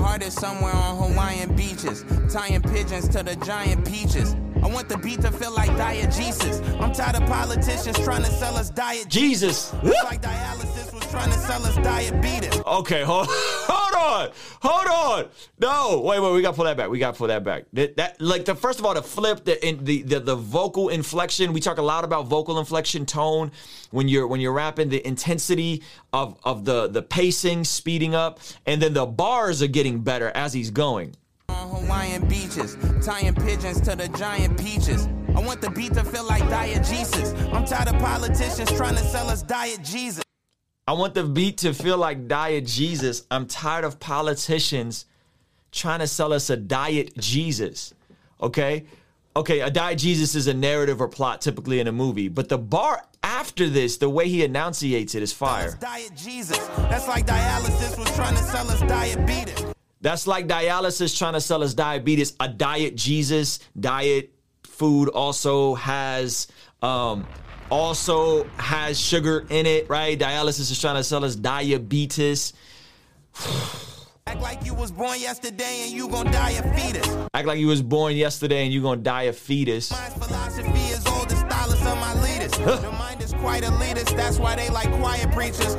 Heart 0.00 0.22
is 0.24 0.34
somewhere 0.34 0.74
on 0.74 0.96
Hawaiian 0.96 1.54
beaches, 1.56 2.04
tying 2.30 2.62
pigeons 2.62 3.08
to 3.08 3.22
the 3.22 3.36
giant 3.36 3.86
peaches. 3.86 4.34
I 4.68 4.70
want 4.70 4.90
the 4.90 4.98
beat 4.98 5.22
to 5.22 5.30
feel 5.32 5.54
like 5.54 5.70
diegesis. 5.70 6.78
I'm 6.78 6.92
tired 6.92 7.16
of 7.16 7.26
politicians 7.26 7.98
trying 8.00 8.22
to 8.22 8.30
sell 8.30 8.54
us 8.54 8.68
diet. 8.68 9.08
Jesus. 9.08 9.72
Like 9.82 10.20
dialysis 10.20 10.92
was 10.92 11.10
trying 11.10 11.30
to 11.30 11.38
sell 11.38 11.64
us 11.64 11.74
diabetes. 11.76 12.60
Okay, 12.66 13.02
hold, 13.02 13.28
hold 13.30 14.28
on, 14.28 14.30
hold 14.60 15.24
on. 15.24 15.30
No, 15.58 16.02
wait, 16.04 16.20
wait, 16.20 16.32
we 16.34 16.42
gotta 16.42 16.54
pull 16.54 16.66
that 16.66 16.76
back. 16.76 16.90
We 16.90 16.98
gotta 16.98 17.16
pull 17.16 17.28
that 17.28 17.44
back. 17.44 17.64
That, 17.72 17.96
that 17.96 18.20
like 18.20 18.44
the 18.44 18.54
first 18.54 18.78
of 18.78 18.84
all, 18.84 18.92
the 18.92 19.02
flip, 19.02 19.46
the, 19.46 19.66
in, 19.66 19.82
the 19.84 20.02
the 20.02 20.20
the 20.20 20.36
vocal 20.36 20.90
inflection. 20.90 21.54
We 21.54 21.60
talk 21.60 21.78
a 21.78 21.82
lot 21.82 22.04
about 22.04 22.26
vocal 22.26 22.58
inflection, 22.58 23.06
tone 23.06 23.52
when 23.90 24.06
you're 24.06 24.26
when 24.26 24.42
you're 24.42 24.52
rapping, 24.52 24.90
the 24.90 25.06
intensity 25.06 25.82
of 26.12 26.38
of 26.44 26.66
the 26.66 26.88
the 26.88 27.00
pacing 27.00 27.64
speeding 27.64 28.14
up, 28.14 28.38
and 28.66 28.82
then 28.82 28.92
the 28.92 29.06
bars 29.06 29.62
are 29.62 29.66
getting 29.66 30.00
better 30.00 30.30
as 30.34 30.52
he's 30.52 30.70
going. 30.70 31.14
On 31.48 31.68
Hawaiian 31.70 32.28
beaches, 32.28 32.76
tying 33.04 33.34
pigeons 33.34 33.80
to 33.82 33.96
the 33.96 34.08
giant 34.16 34.58
peaches. 34.58 35.08
I 35.34 35.40
want 35.40 35.60
the 35.60 35.70
beat 35.70 35.94
to 35.94 36.04
feel 36.04 36.26
like 36.26 36.42
diegesis. 36.44 37.52
I'm 37.52 37.64
tired 37.64 37.88
of 37.88 37.98
politicians 38.00 38.70
trying 38.72 38.96
to 38.96 39.02
sell 39.04 39.28
us 39.28 39.42
diet 39.42 39.82
Jesus. 39.82 40.22
I 40.86 40.92
want 40.92 41.12
the 41.14 41.24
beat 41.24 41.58
to 41.58 41.74
feel 41.74 41.98
like 41.98 42.28
diegesis. 42.28 43.26
I'm 43.30 43.46
tired 43.46 43.84
of 43.84 44.00
politicians 44.00 45.04
trying 45.70 46.00
to 46.00 46.06
sell 46.06 46.32
us 46.32 46.48
a 46.50 46.56
Diet 46.56 47.12
Jesus. 47.18 47.92
Okay? 48.40 48.86
Okay, 49.36 49.60
a 49.60 49.70
diegesis 49.70 50.34
is 50.34 50.46
a 50.46 50.54
narrative 50.54 51.00
or 51.00 51.08
plot 51.08 51.40
typically 51.40 51.80
in 51.80 51.88
a 51.88 51.92
movie, 51.92 52.28
but 52.28 52.48
the 52.48 52.58
bar 52.58 53.04
after 53.22 53.68
this, 53.68 53.98
the 53.98 54.08
way 54.08 54.28
he 54.28 54.42
enunciates 54.42 55.14
it 55.14 55.22
is 55.22 55.32
fire. 55.32 55.76
Diet 55.80 56.12
Jesus. 56.16 56.58
That's 56.88 57.06
like 57.06 57.26
dialysis 57.26 57.98
was 57.98 58.14
trying 58.16 58.36
to 58.36 58.42
sell 58.42 58.70
us 58.70 58.80
diabetes. 58.80 59.74
That's 60.00 60.26
like 60.26 60.46
dialysis 60.46 61.16
trying 61.16 61.32
to 61.32 61.40
sell 61.40 61.62
us 61.62 61.74
diabetes. 61.74 62.34
A 62.38 62.48
Diet 62.48 62.96
Jesus 62.96 63.58
diet 63.78 64.32
food 64.64 65.08
also 65.08 65.74
has 65.74 66.46
um, 66.82 67.26
also 67.70 68.44
has 68.56 68.98
sugar 68.98 69.44
in 69.50 69.66
it, 69.66 69.90
right? 69.90 70.18
Dialysis 70.18 70.70
is 70.70 70.80
trying 70.80 70.96
to 70.96 71.04
sell 71.04 71.24
us 71.24 71.34
diabetes. 71.34 72.52
Act 74.28 74.42
like 74.42 74.62
you 74.64 74.74
was 74.74 74.92
born 74.92 75.18
yesterday 75.18 75.84
and 75.84 75.92
you 75.92 76.06
gonna 76.06 76.30
die 76.30 76.50
a 76.50 76.74
fetus. 76.74 77.16
Act 77.32 77.46
like 77.46 77.58
you 77.58 77.66
was 77.66 77.80
born 77.80 78.14
yesterday 78.14 78.62
and 78.62 78.72
you 78.72 78.82
gonna 78.82 79.00
die 79.00 79.22
a 79.22 79.32
fetus. 79.32 79.90
My 79.90 79.96
philosophy 80.10 80.80
is 80.92 81.06
old, 81.06 81.30
the 81.30 81.36
stylist 81.36 81.82
of 81.86 81.96
my 81.96 82.12
leaders. 82.22 82.58
Your 82.58 82.92
mind 82.92 83.22
is 83.22 83.32
quite 83.32 83.62
elitist, 83.62 84.14
that's 84.16 84.38
why 84.38 84.54
they 84.54 84.68
like 84.68 84.92
quiet 85.00 85.32
preachers. 85.32 85.74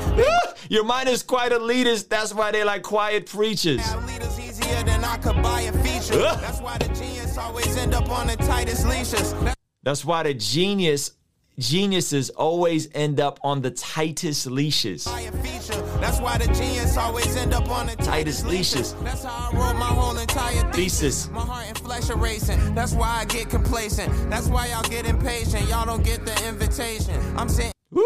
Your 0.69 0.83
mind 0.83 1.09
is 1.09 1.23
quite 1.23 1.51
elitist, 1.51 2.09
that's 2.09 2.31
why 2.31 2.51
they 2.51 2.63
like 2.63 2.83
quiet 2.83 3.25
preachers. 3.25 3.81
Leaders 4.05 4.39
easier 4.39 4.83
than 4.83 5.03
I 5.03 5.17
could 5.17 5.41
buy 5.41 5.61
a 5.61 5.73
feature. 5.83 6.21
That's 6.21 6.61
why 6.61 6.77
the 6.77 6.87
genius 6.89 7.39
always 7.39 7.75
end 7.75 7.95
up 7.95 8.07
on 8.11 8.27
the 8.27 8.35
tightest 8.35 8.85
leashes. 8.85 9.33
That's 9.81 10.05
why 10.05 10.21
the 10.21 10.35
genius 10.35 11.13
geniuses 11.57 12.29
always 12.29 12.87
end 12.93 13.19
up 13.19 13.39
on 13.43 13.63
the 13.63 13.71
tightest 13.71 14.45
leashes. 14.45 15.05
Buy 15.05 15.21
a 15.21 15.31
feature. 15.31 15.81
That's 15.99 16.21
why 16.21 16.37
the 16.37 16.45
genius 16.53 16.95
always 16.97 17.35
end 17.35 17.51
up 17.55 17.67
on 17.69 17.87
the 17.87 17.95
Tightest 17.95 18.45
leashes. 18.45 18.93
That's 19.03 19.23
how 19.23 19.49
I 19.51 19.55
wrote 19.55 19.79
my 19.79 19.87
whole 19.87 20.17
entire 20.17 20.71
thesis. 20.71 21.25
Thesis. 21.25 21.29
My 21.31 21.41
heart 21.41 21.65
and 21.67 21.77
flesh 21.79 22.09
are 22.11 22.17
racing. 22.17 22.75
That's 22.75 22.93
why 22.93 23.09
I 23.21 23.25
get 23.25 23.49
complacent. 23.49 24.29
That's 24.29 24.47
why 24.47 24.67
y'all 24.67 24.83
get 24.83 25.07
impatient. 25.07 25.67
Y'all 25.67 25.85
don't 25.85 26.03
get 26.03 26.25
the 26.27 26.47
invitation. 26.47 27.19
I'm 27.35 27.49
saying. 27.49 27.73
Woo! 27.91 28.03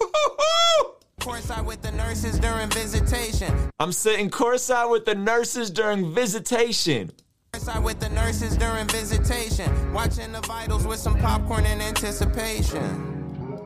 Courtside 1.22 1.64
with 1.64 1.80
the 1.82 1.92
nurses 1.92 2.40
during 2.40 2.68
visitation. 2.70 3.70
I'm 3.78 3.92
sitting 3.92 4.28
courtside 4.28 4.90
with 4.90 5.04
the 5.04 5.14
nurses 5.14 5.70
during 5.70 6.12
visitation. 6.12 7.12
Courtside 7.54 7.84
with 7.84 8.00
the 8.00 8.08
nurses 8.08 8.56
during 8.56 8.88
visitation. 8.88 9.92
Watching 9.92 10.32
the 10.32 10.40
vitals 10.40 10.84
with 10.84 10.98
some 10.98 11.16
popcorn 11.20 11.64
in 11.64 11.80
anticipation. 11.80 13.62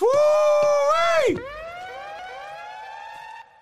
Woo! 0.00 0.08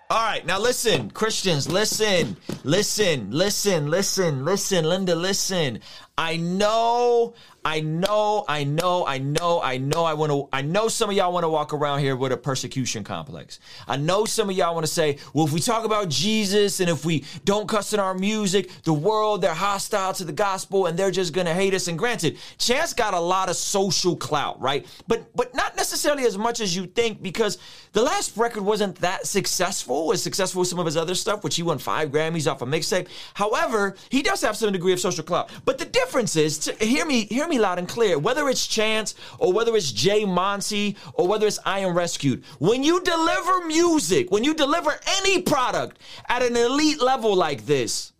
All 0.07 0.23
right, 0.23 0.45
now 0.45 0.59
listen, 0.59 1.09
Christians, 1.11 1.67
listen, 1.67 2.37
listen, 2.63 3.31
listen, 3.31 3.89
listen, 3.89 4.45
listen, 4.45 4.85
Linda, 4.85 5.13
listen. 5.13 5.81
I 6.17 6.37
know, 6.37 7.33
I 7.65 7.81
know, 7.81 8.45
I 8.47 8.63
know, 8.63 9.05
I 9.05 9.17
know, 9.17 9.61
I 9.61 9.77
know 9.77 10.05
I 10.05 10.13
want 10.13 10.31
to 10.31 10.47
I 10.53 10.61
know 10.61 10.87
some 10.87 11.09
of 11.09 11.15
y'all 11.17 11.33
want 11.33 11.43
to 11.43 11.49
walk 11.49 11.73
around 11.73 11.99
here 11.99 12.15
with 12.15 12.31
a 12.31 12.37
persecution 12.37 13.03
complex. 13.03 13.59
I 13.85 13.97
know 13.97 14.23
some 14.23 14.49
of 14.49 14.55
y'all 14.55 14.73
want 14.73 14.85
to 14.85 14.91
say, 14.91 15.17
well, 15.33 15.45
if 15.45 15.51
we 15.51 15.59
talk 15.59 15.83
about 15.83 16.07
Jesus 16.07 16.79
and 16.79 16.89
if 16.89 17.03
we 17.03 17.25
don't 17.43 17.67
cuss 17.67 17.91
in 17.91 17.99
our 17.99 18.13
music, 18.13 18.71
the 18.83 18.93
world, 18.93 19.41
they're 19.41 19.53
hostile 19.53 20.13
to 20.13 20.23
the 20.23 20.31
gospel 20.31 20.85
and 20.85 20.97
they're 20.97 21.11
just 21.11 21.33
gonna 21.33 21.53
hate 21.53 21.73
us. 21.73 21.89
And 21.89 21.99
granted, 21.99 22.37
Chance 22.59 22.93
got 22.93 23.13
a 23.13 23.19
lot 23.19 23.49
of 23.49 23.57
social 23.57 24.15
clout, 24.15 24.61
right? 24.61 24.85
But 25.09 25.35
but 25.35 25.53
not 25.53 25.75
necessarily 25.75 26.23
as 26.23 26.37
much 26.37 26.61
as 26.61 26.73
you 26.73 26.85
think, 26.85 27.21
because 27.21 27.57
the 27.91 28.01
last 28.01 28.37
record 28.37 28.63
wasn't 28.63 28.95
that 28.97 29.27
successful, 29.27 30.13
as 30.13 30.23
successful 30.23 30.61
as 30.61 30.69
some 30.69 30.79
of 30.79 30.85
his 30.85 30.95
other 30.95 31.15
stuff, 31.15 31.43
which 31.43 31.57
he 31.57 31.63
won 31.63 31.77
five 31.77 32.09
Grammys 32.09 32.49
off 32.49 32.61
a 32.61 32.65
mixtape. 32.65 33.07
However, 33.33 33.97
he 34.09 34.21
does 34.21 34.41
have 34.41 34.55
some 34.55 34.71
degree 34.71 34.93
of 34.93 34.99
social 35.01 35.23
clout. 35.23 35.51
But 35.65 35.77
the 35.77 35.83
difference 35.85 36.04
is, 36.13 36.57
to, 36.59 36.73
hear 36.85 37.05
me, 37.05 37.25
hear 37.25 37.47
me 37.47 37.59
loud 37.59 37.79
and 37.79 37.87
clear. 37.87 38.17
Whether 38.19 38.47
it's 38.47 38.67
Chance 38.67 39.15
or 39.39 39.51
whether 39.51 39.75
it's 39.75 39.91
Jay 39.91 40.23
Monty 40.25 40.95
or 41.13 41.27
whether 41.27 41.47
it's 41.47 41.59
I 41.65 41.79
Am 41.79 41.95
Rescued, 41.95 42.43
when 42.59 42.83
you 42.83 43.01
deliver 43.01 43.65
music, 43.65 44.31
when 44.31 44.43
you 44.43 44.53
deliver 44.53 44.99
any 45.19 45.41
product 45.41 45.99
at 46.29 46.41
an 46.41 46.55
elite 46.55 47.01
level 47.01 47.35
like 47.35 47.65
this, 47.65 48.13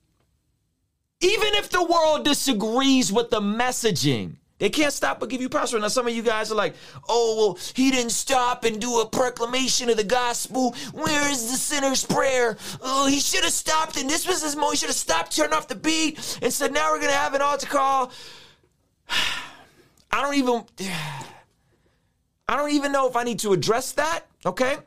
even 1.22 1.54
if 1.54 1.70
the 1.70 1.84
world 1.84 2.26
disagrees 2.26 3.12
with 3.12 3.30
the 3.30 3.42
messaging, 3.42 4.36
they 4.58 4.70
can't 4.70 4.94
stop 4.94 5.20
but 5.20 5.30
give 5.30 5.42
you 5.42 5.50
props. 5.50 5.74
Now, 5.74 5.88
some 5.90 6.08
of 6.08 6.14
you 6.14 6.22
guys 6.22 6.52
are 6.52 6.56
like, 6.56 6.76
oh, 7.10 7.36
well, 7.38 7.60
he 7.74 7.92
didn't 7.92 8.12
stop 8.12 8.64
and 8.64 8.80
do 8.80 9.02
a 9.02 9.06
proclamation 9.06 9.90
of 9.90 9.98
the 9.98 10.04
gospel. 10.04 10.76
Where 10.94 11.30
is 11.30 11.52
the 11.52 11.58
sinner's 11.58 12.06
prayer? 12.06 12.58
Oh, 12.82 13.08
he 13.08 13.20
should 13.20 13.44
have 13.44 13.54
stopped, 13.54 14.00
and 14.00 14.10
this 14.10 14.26
was 14.28 14.42
his 14.42 14.56
moment. 14.56 14.74
He 14.74 14.78
should 14.80 14.90
have 14.90 14.96
stopped, 14.96 15.36
turned 15.36 15.54
off 15.54 15.68
the 15.68 15.76
beat, 15.76 16.40
and 16.42 16.54
said, 16.54 16.74
now 16.74 16.92
we're 16.92 17.00
going 17.00 17.12
to 17.12 17.18
have 17.18 17.34
an 17.34 17.42
altar 17.42 17.68
call. 17.68 18.12
I 20.12 20.22
don't 20.22 20.36
even. 20.36 20.64
I 22.48 22.58
don't 22.58 22.72
even 22.72 22.92
know 22.92 23.08
if 23.10 23.16
I 23.16 23.24
need 23.24 23.40
to 23.40 23.54
address 23.54 23.94
that, 23.94 24.22
okay? 24.46 24.78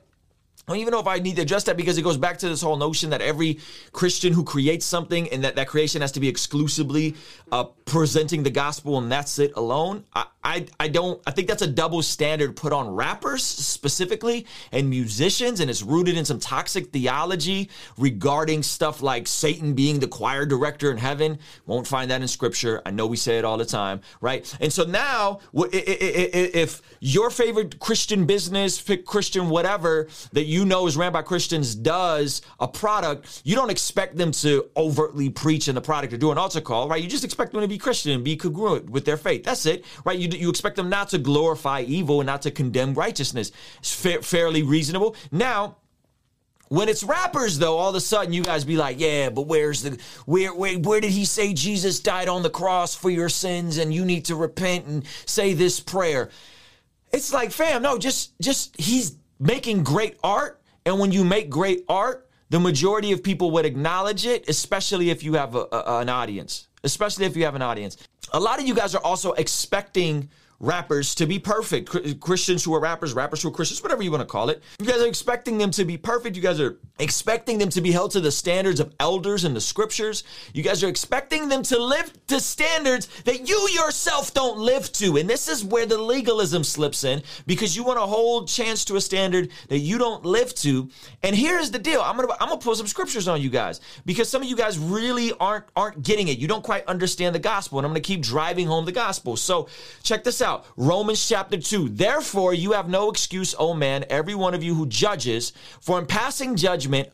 I 0.68 0.72
don't 0.72 0.80
even 0.80 0.92
know 0.92 1.00
if 1.00 1.06
I 1.06 1.18
need 1.18 1.36
to 1.36 1.42
address 1.42 1.64
that 1.64 1.78
because 1.78 1.96
it 1.96 2.02
goes 2.02 2.18
back 2.18 2.36
to 2.40 2.48
this 2.48 2.60
whole 2.60 2.76
notion 2.76 3.08
that 3.10 3.22
every 3.22 3.58
Christian 3.92 4.34
who 4.34 4.44
creates 4.44 4.84
something 4.84 5.26
and 5.30 5.42
that 5.42 5.56
that 5.56 5.66
creation 5.66 6.02
has 6.02 6.12
to 6.12 6.20
be 6.20 6.28
exclusively 6.28 7.16
uh, 7.50 7.64
presenting 7.86 8.42
the 8.42 8.50
gospel 8.50 8.98
and 8.98 9.10
that's 9.10 9.38
it 9.38 9.52
alone. 9.56 10.04
I, 10.14 10.26
I, 10.44 10.66
I 10.78 10.88
don't, 10.88 11.20
I 11.26 11.30
think 11.30 11.48
that's 11.48 11.62
a 11.62 11.66
double 11.66 12.00
standard 12.00 12.56
put 12.56 12.72
on 12.72 12.88
rappers 12.88 13.44
specifically 13.44 14.46
and 14.72 14.88
musicians, 14.88 15.60
and 15.60 15.68
it's 15.68 15.82
rooted 15.82 16.16
in 16.16 16.24
some 16.24 16.38
toxic 16.38 16.90
theology 16.90 17.68
regarding 17.98 18.62
stuff 18.62 19.02
like 19.02 19.26
Satan 19.26 19.74
being 19.74 20.00
the 20.00 20.08
choir 20.08 20.46
director 20.46 20.90
in 20.90 20.96
heaven. 20.96 21.38
Won't 21.66 21.86
find 21.86 22.10
that 22.10 22.22
in 22.22 22.28
scripture. 22.28 22.80
I 22.86 22.92
know 22.92 23.06
we 23.06 23.16
say 23.16 23.38
it 23.38 23.44
all 23.44 23.56
the 23.56 23.66
time, 23.66 24.00
right? 24.20 24.56
And 24.60 24.72
so 24.72 24.84
now, 24.84 25.40
if 25.52 26.80
your 27.00 27.30
favorite 27.30 27.78
Christian 27.78 28.24
business, 28.24 28.82
Christian 29.06 29.50
whatever 29.50 30.08
that 30.32 30.44
you 30.44 30.57
you 30.58 30.64
know 30.64 30.88
is 30.88 30.96
ran 30.96 31.12
by 31.12 31.22
Christians 31.22 31.74
does 31.76 32.42
a 32.58 32.66
product, 32.66 33.42
you 33.44 33.54
don't 33.54 33.70
expect 33.70 34.16
them 34.16 34.32
to 34.32 34.68
overtly 34.76 35.30
preach 35.30 35.68
in 35.68 35.76
the 35.76 35.80
product 35.80 36.12
or 36.12 36.16
do 36.16 36.32
an 36.32 36.38
altar 36.38 36.60
call, 36.60 36.88
right? 36.88 37.00
You 37.00 37.08
just 37.08 37.22
expect 37.22 37.52
them 37.52 37.60
to 37.60 37.68
be 37.68 37.78
Christian 37.78 38.10
and 38.10 38.24
be 38.24 38.36
congruent 38.36 38.90
with 38.90 39.04
their 39.04 39.16
faith. 39.16 39.44
That's 39.44 39.66
it, 39.66 39.84
right? 40.04 40.18
You, 40.18 40.28
you 40.36 40.50
expect 40.50 40.74
them 40.74 40.88
not 40.88 41.10
to 41.10 41.18
glorify 41.18 41.82
evil 41.82 42.20
and 42.20 42.26
not 42.26 42.42
to 42.42 42.50
condemn 42.50 42.94
righteousness. 42.94 43.52
It's 43.78 43.94
fa- 43.94 44.22
fairly 44.22 44.64
reasonable. 44.64 45.14
Now, 45.30 45.76
when 46.68 46.88
it's 46.88 47.04
rappers, 47.04 47.58
though, 47.58 47.78
all 47.78 47.90
of 47.90 47.94
a 47.94 48.00
sudden 48.00 48.32
you 48.32 48.42
guys 48.42 48.64
be 48.64 48.76
like, 48.76 49.00
"Yeah, 49.00 49.30
but 49.30 49.42
where's 49.42 49.82
the 49.82 49.98
where 50.26 50.52
where 50.52 50.78
where 50.78 51.00
did 51.00 51.12
he 51.12 51.24
say 51.24 51.54
Jesus 51.54 52.00
died 52.00 52.28
on 52.28 52.42
the 52.42 52.50
cross 52.50 52.94
for 52.94 53.08
your 53.08 53.30
sins 53.30 53.78
and 53.78 53.94
you 53.94 54.04
need 54.04 54.26
to 54.26 54.34
repent 54.34 54.86
and 54.86 55.04
say 55.24 55.54
this 55.54 55.80
prayer?" 55.80 56.28
It's 57.10 57.32
like, 57.32 57.52
fam, 57.52 57.80
no, 57.82 57.96
just 57.96 58.38
just 58.40 58.78
he's 58.78 59.16
making 59.38 59.84
great 59.84 60.16
art. 60.22 60.60
And 60.84 60.98
when 60.98 61.12
you 61.12 61.24
make 61.24 61.50
great 61.50 61.84
art, 61.88 62.28
the 62.50 62.58
majority 62.58 63.12
of 63.12 63.22
people 63.22 63.50
would 63.52 63.66
acknowledge 63.66 64.26
it, 64.26 64.48
especially 64.48 65.10
if 65.10 65.22
you 65.22 65.34
have 65.34 65.54
a, 65.54 65.66
a, 65.70 66.00
an 66.00 66.08
audience. 66.08 66.68
Especially 66.84 67.26
if 67.26 67.36
you 67.36 67.44
have 67.44 67.54
an 67.54 67.62
audience. 67.62 67.96
A 68.32 68.40
lot 68.40 68.58
of 68.58 68.66
you 68.66 68.74
guys 68.74 68.94
are 68.94 69.02
also 69.02 69.32
expecting 69.32 70.30
rappers 70.60 71.14
to 71.14 71.26
be 71.26 71.38
perfect. 71.38 72.20
Christians 72.20 72.64
who 72.64 72.74
are 72.74 72.80
rappers, 72.80 73.14
rappers 73.14 73.42
who 73.42 73.48
are 73.48 73.52
Christians, 73.52 73.82
whatever 73.82 74.02
you 74.02 74.10
want 74.10 74.22
to 74.22 74.26
call 74.26 74.50
it. 74.50 74.62
You 74.80 74.86
guys 74.86 75.00
are 75.00 75.06
expecting 75.06 75.58
them 75.58 75.70
to 75.72 75.84
be 75.84 75.96
perfect. 75.96 76.34
You 76.34 76.42
guys 76.42 76.60
are 76.60 76.78
expecting 76.98 77.58
them 77.58 77.68
to 77.70 77.80
be 77.80 77.92
held 77.92 78.10
to 78.12 78.20
the 78.20 78.32
standards 78.32 78.80
of 78.80 78.92
elders 78.98 79.44
and 79.44 79.54
the 79.54 79.60
scriptures. 79.60 80.24
You 80.52 80.64
guys 80.64 80.82
are 80.82 80.88
expecting 80.88 81.48
them 81.48 81.62
to 81.64 81.78
live 81.78 82.12
to 82.26 82.40
standards 82.40 83.06
that 83.22 83.48
you 83.48 83.68
yourself 83.70 84.34
don't 84.34 84.58
live 84.58 84.90
to. 84.94 85.16
And 85.16 85.30
this 85.30 85.48
is 85.48 85.64
where 85.64 85.86
the 85.86 85.98
legalism 85.98 86.64
slips 86.64 87.04
in 87.04 87.22
because 87.46 87.76
you 87.76 87.84
want 87.84 87.98
to 87.98 88.06
hold 88.06 88.48
chance 88.48 88.84
to 88.86 88.96
a 88.96 89.00
standard 89.00 89.50
that 89.68 89.78
you 89.78 89.96
don't 89.96 90.24
live 90.24 90.54
to. 90.56 90.90
And 91.22 91.36
here's 91.36 91.70
the 91.70 91.78
deal. 91.78 92.00
I'm 92.00 92.16
going 92.16 92.28
to 92.28 92.34
I'm 92.42 92.48
going 92.48 92.58
to 92.58 92.64
pull 92.64 92.74
some 92.74 92.88
scriptures 92.88 93.28
on 93.28 93.40
you 93.40 93.50
guys 93.50 93.80
because 94.04 94.28
some 94.28 94.42
of 94.42 94.48
you 94.48 94.56
guys 94.56 94.76
really 94.76 95.32
aren't 95.38 95.66
aren't 95.76 96.02
getting 96.02 96.26
it. 96.26 96.38
You 96.38 96.48
don't 96.48 96.64
quite 96.64 96.84
understand 96.86 97.34
the 97.34 97.40
gospel 97.40 97.78
and 97.78 97.86
I'm 97.86 97.92
going 97.92 98.02
to 98.02 98.06
keep 98.06 98.22
driving 98.22 98.66
home 98.66 98.86
the 98.86 98.92
gospel. 98.92 99.36
So, 99.36 99.68
check 100.02 100.24
this 100.24 100.42
out 100.42 100.47
out. 100.48 100.64
Romans 100.76 101.28
chapter 101.28 101.58
2. 101.58 101.90
Therefore, 101.90 102.54
you 102.54 102.72
have 102.72 102.88
no 102.88 103.10
excuse, 103.10 103.54
O 103.58 103.74
man, 103.74 104.04
every 104.08 104.34
one 104.34 104.54
of 104.54 104.62
you 104.62 104.74
who 104.74 104.86
judges, 104.86 105.52
for 105.80 105.98
in 105.98 106.06
passing 106.06 106.56
judgment 106.56 107.08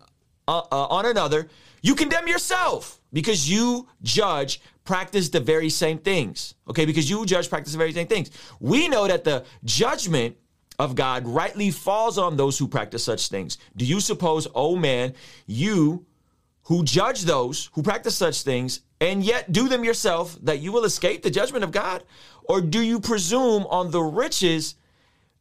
uh, 0.47 0.63
uh, 0.71 0.87
on 0.87 1.07
another, 1.07 1.49
you 1.83 1.95
condemn 1.95 2.29
yourself 2.29 3.01
because 3.13 3.51
you 3.51 3.89
judge 4.03 4.61
practice 4.85 5.29
the 5.29 5.41
very 5.41 5.69
same 5.69 5.99
things. 5.99 6.55
Okay, 6.69 6.85
because 6.85 7.11
you 7.11 7.27
judge 7.27 7.49
practice 7.49 7.73
the 7.73 7.79
very 7.79 7.93
same 7.93 8.07
things. 8.07 8.31
We 8.61 8.89
know 8.89 9.07
that 9.09 9.25
the 9.25 9.45
judgment 9.65 10.37
of 10.79 10.95
God 10.95 11.27
rightly 11.27 11.71
falls 11.71 12.19
on 12.19 12.37
those 12.37 12.59
who 12.59 12.69
practice 12.69 13.05
such 13.05 13.29
things. 13.29 13.59
Do 13.77 13.85
you 13.85 14.01
suppose, 14.01 14.47
oh 14.55 14.77
man, 14.77 15.15
you 15.47 16.07
who 16.65 16.85
judge 16.85 17.23
those 17.23 17.71
who 17.73 17.83
practice 17.83 18.17
such 18.17 18.43
things 18.43 18.81
and 19.05 19.23
yet 19.23 19.53
do 19.53 19.69
them 19.69 19.85
yourself, 19.85 20.39
that 20.43 20.61
you 20.61 20.73
will 20.73 20.85
escape 20.85 21.23
the 21.23 21.31
judgment 21.31 21.63
of 21.63 21.71
God? 21.71 22.03
Or 22.45 22.63
do 22.63 22.81
you 22.81 22.99
presume 23.01 23.67
on 23.67 23.91
the 23.91 24.03
riches 24.03 24.77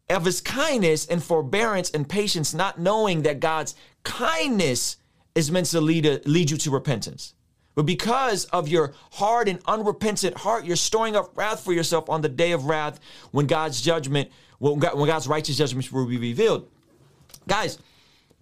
of 0.10 0.26
his 0.26 0.42
kindness 0.42 1.06
and 1.06 1.24
forbearance 1.24 1.90
and 1.92 2.08
patience, 2.08 2.54
not 2.54 2.80
knowing 2.80 3.22
that 3.22 3.40
God's 3.40 3.76
kindness 4.04 4.98
is 5.34 5.50
meant 5.50 5.68
to 5.68 5.80
lead, 5.80 6.26
lead 6.26 6.52
you 6.52 6.58
to 6.58 6.72
repentance? 6.72 7.36
But 7.74 7.86
because 7.86 8.46
of 8.46 8.68
your 8.68 8.94
hard 9.14 9.48
and 9.48 9.60
unrepentant 9.66 10.38
heart, 10.38 10.66
you're 10.66 10.76
storing 10.76 11.16
up 11.16 11.36
wrath 11.38 11.64
for 11.64 11.72
yourself 11.72 12.10
on 12.10 12.22
the 12.22 12.30
day 12.30 12.52
of 12.52 12.66
wrath 12.66 13.00
when 13.32 13.48
God's 13.48 13.82
judgment, 13.82 14.30
when, 14.60 14.80
when 14.80 15.08
God's 15.08 15.28
righteous 15.28 15.58
judgments 15.58 15.92
will 15.92 16.06
be 16.06 16.18
revealed. 16.18 16.70
Guys, 17.48 17.80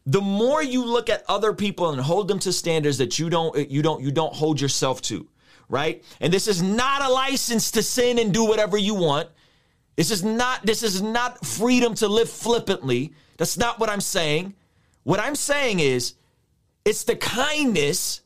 the 0.06 0.22
more 0.22 0.64
you 0.64 0.84
look 0.84 1.10
at 1.10 1.24
other 1.28 1.54
people 1.54 1.92
and 1.92 2.02
hold 2.02 2.28
them 2.28 2.40
to 2.40 2.52
standards 2.52 2.98
that 2.98 3.20
you 3.20 3.30
don't 3.30 3.70
you 3.70 3.82
don't 3.82 4.02
you 4.02 4.12
don't 4.12 4.34
hold 4.34 4.60
yourself 4.60 5.02
to 5.02 5.28
right 5.70 6.04
and 6.20 6.34
this 6.34 6.48
is 6.48 6.62
not 6.62 7.04
a 7.04 7.10
license 7.10 7.72
to 7.72 7.84
sin 7.84 8.18
and 8.18 8.34
do 8.34 8.46
whatever 8.46 8.78
you 8.78 8.96
want 8.96 9.30
this 9.96 10.12
is 10.12 10.24
not 10.24 10.66
this 10.66 10.84
is 10.84 11.02
not 11.02 11.46
freedom 11.46 11.94
to 11.94 12.08
live 12.08 12.30
flippantly 12.30 13.14
that's 13.38 13.58
not 13.58 13.80
what 13.80 13.90
i'm 13.90 14.02
saying 14.02 14.54
what 15.04 15.20
i'm 15.20 15.36
saying 15.36 15.80
is 15.80 16.16
it's 16.84 17.04
the 17.04 17.16
kindness 17.16 18.22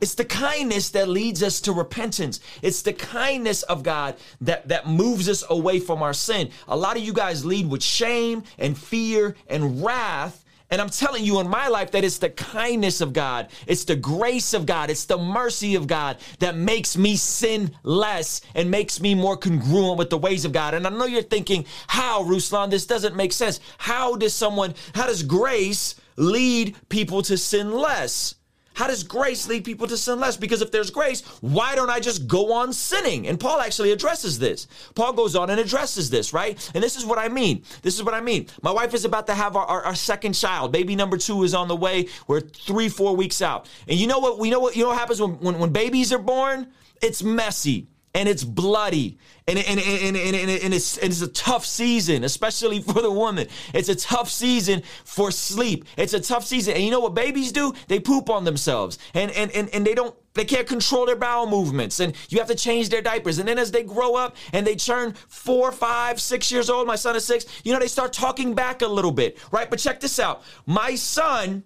it's 0.00 0.16
the 0.16 0.24
kindness 0.24 0.90
that 0.90 1.08
leads 1.08 1.44
us 1.44 1.60
to 1.60 1.72
repentance. 1.72 2.40
It's 2.60 2.82
the 2.82 2.92
kindness 2.92 3.62
of 3.62 3.84
God 3.84 4.16
that, 4.40 4.66
that 4.66 4.88
moves 4.88 5.28
us 5.28 5.44
away 5.48 5.78
from 5.78 6.02
our 6.02 6.12
sin. 6.12 6.50
A 6.66 6.76
lot 6.76 6.96
of 6.96 7.04
you 7.04 7.12
guys 7.12 7.44
lead 7.44 7.70
with 7.70 7.84
shame 7.84 8.42
and 8.58 8.76
fear 8.76 9.36
and 9.46 9.84
wrath 9.84 10.41
and 10.72 10.80
I'm 10.80 10.88
telling 10.88 11.22
you 11.22 11.38
in 11.38 11.50
my 11.50 11.68
life 11.68 11.90
that 11.90 12.02
it's 12.02 12.16
the 12.16 12.30
kindness 12.30 13.02
of 13.02 13.12
God, 13.12 13.48
it's 13.66 13.84
the 13.84 13.94
grace 13.94 14.54
of 14.54 14.64
God, 14.64 14.88
it's 14.88 15.04
the 15.04 15.18
mercy 15.18 15.74
of 15.74 15.86
God 15.86 16.16
that 16.38 16.56
makes 16.56 16.96
me 16.96 17.14
sin 17.14 17.72
less 17.82 18.40
and 18.54 18.70
makes 18.70 18.98
me 18.98 19.14
more 19.14 19.36
congruent 19.36 19.98
with 19.98 20.08
the 20.08 20.16
ways 20.16 20.46
of 20.46 20.52
God. 20.52 20.72
And 20.72 20.86
I 20.86 20.90
know 20.90 21.04
you're 21.04 21.20
thinking, 21.20 21.66
how, 21.88 22.24
Ruslan, 22.24 22.70
this 22.70 22.86
doesn't 22.86 23.14
make 23.14 23.34
sense. 23.34 23.60
How 23.76 24.16
does 24.16 24.34
someone, 24.34 24.74
how 24.94 25.06
does 25.06 25.22
grace 25.22 25.94
lead 26.16 26.74
people 26.88 27.20
to 27.20 27.36
sin 27.36 27.70
less? 27.70 28.36
How 28.74 28.86
does 28.86 29.02
grace 29.02 29.46
lead 29.48 29.64
people 29.64 29.86
to 29.86 29.96
sin 29.96 30.20
less? 30.20 30.36
Because 30.36 30.62
if 30.62 30.70
there's 30.70 30.90
grace, 30.90 31.22
why 31.40 31.74
don't 31.74 31.90
I 31.90 32.00
just 32.00 32.26
go 32.26 32.52
on 32.52 32.72
sinning? 32.72 33.26
And 33.28 33.38
Paul 33.38 33.60
actually 33.60 33.92
addresses 33.92 34.38
this. 34.38 34.66
Paul 34.94 35.12
goes 35.12 35.36
on 35.36 35.50
and 35.50 35.60
addresses 35.60 36.10
this, 36.10 36.32
right? 36.32 36.70
And 36.74 36.82
this 36.82 36.96
is 36.96 37.04
what 37.04 37.18
I 37.18 37.28
mean. 37.28 37.64
This 37.82 37.94
is 37.94 38.02
what 38.02 38.14
I 38.14 38.20
mean. 38.20 38.48
My 38.62 38.70
wife 38.70 38.94
is 38.94 39.04
about 39.04 39.26
to 39.28 39.34
have 39.34 39.56
our, 39.56 39.66
our, 39.66 39.82
our 39.82 39.94
second 39.94 40.32
child. 40.32 40.72
Baby 40.72 40.96
number 40.96 41.16
two 41.16 41.42
is 41.42 41.54
on 41.54 41.68
the 41.68 41.76
way. 41.76 42.08
We're 42.26 42.40
three, 42.40 42.88
four 42.88 43.14
weeks 43.14 43.42
out. 43.42 43.68
And 43.88 43.98
you 43.98 44.06
know 44.06 44.18
what? 44.18 44.38
We 44.38 44.50
know 44.50 44.60
what 44.60 44.76
you 44.76 44.82
know 44.82 44.88
what 44.88 44.98
happens 44.98 45.20
when, 45.20 45.32
when, 45.40 45.58
when 45.58 45.70
babies 45.70 46.12
are 46.12 46.18
born? 46.18 46.68
It's 47.00 47.22
messy 47.22 47.88
and 48.14 48.28
it's 48.28 48.44
bloody 48.44 49.18
and, 49.48 49.58
and, 49.58 49.80
and, 49.80 50.16
and, 50.16 50.36
and, 50.36 50.74
it's, 50.74 50.98
and 50.98 51.10
it's 51.10 51.22
a 51.22 51.28
tough 51.28 51.66
season, 51.66 52.22
especially 52.24 52.80
for 52.82 53.00
the 53.00 53.10
woman. 53.10 53.48
It's 53.74 53.88
a 53.88 53.96
tough 53.96 54.30
season 54.30 54.82
for 55.04 55.30
sleep. 55.30 55.84
It's 55.96 56.14
a 56.14 56.20
tough 56.20 56.44
season. 56.44 56.74
And 56.74 56.84
you 56.84 56.90
know 56.90 57.00
what 57.00 57.14
babies 57.14 57.52
do? 57.52 57.74
They 57.88 57.98
poop 57.98 58.30
on 58.30 58.44
themselves 58.44 58.98
and, 59.14 59.30
and, 59.32 59.50
and, 59.52 59.68
and 59.70 59.86
they 59.86 59.94
don't 59.94 60.14
they 60.34 60.46
can't 60.46 60.66
control 60.66 61.04
their 61.04 61.16
bowel 61.16 61.46
movements 61.46 62.00
and 62.00 62.14
you 62.30 62.38
have 62.38 62.48
to 62.48 62.54
change 62.54 62.88
their 62.88 63.02
diapers. 63.02 63.38
And 63.38 63.46
then 63.46 63.58
as 63.58 63.70
they 63.70 63.82
grow 63.82 64.14
up 64.14 64.34
and 64.54 64.66
they 64.66 64.76
turn 64.76 65.12
four, 65.28 65.70
five, 65.72 66.22
six 66.22 66.50
years 66.50 66.70
old, 66.70 66.86
my 66.86 66.96
son 66.96 67.16
is 67.16 67.24
six, 67.26 67.44
you 67.64 67.72
know, 67.72 67.78
they 67.78 67.86
start 67.86 68.14
talking 68.14 68.54
back 68.54 68.80
a 68.80 68.86
little 68.86 69.12
bit, 69.12 69.36
right? 69.50 69.68
But 69.68 69.78
check 69.78 70.00
this 70.00 70.18
out. 70.18 70.42
My 70.64 70.94
son 70.94 71.64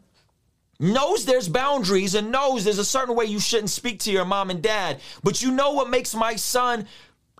knows 0.78 1.24
there's 1.24 1.48
boundaries 1.48 2.14
and 2.14 2.30
knows 2.30 2.64
there's 2.64 2.78
a 2.78 2.84
certain 2.84 3.14
way 3.14 3.24
you 3.24 3.40
shouldn't 3.40 3.70
speak 3.70 4.00
to 4.00 4.12
your 4.12 4.24
mom 4.24 4.50
and 4.50 4.62
dad. 4.62 5.00
But 5.22 5.42
you 5.42 5.50
know 5.50 5.72
what 5.72 5.90
makes 5.90 6.14
my 6.14 6.36
son 6.36 6.86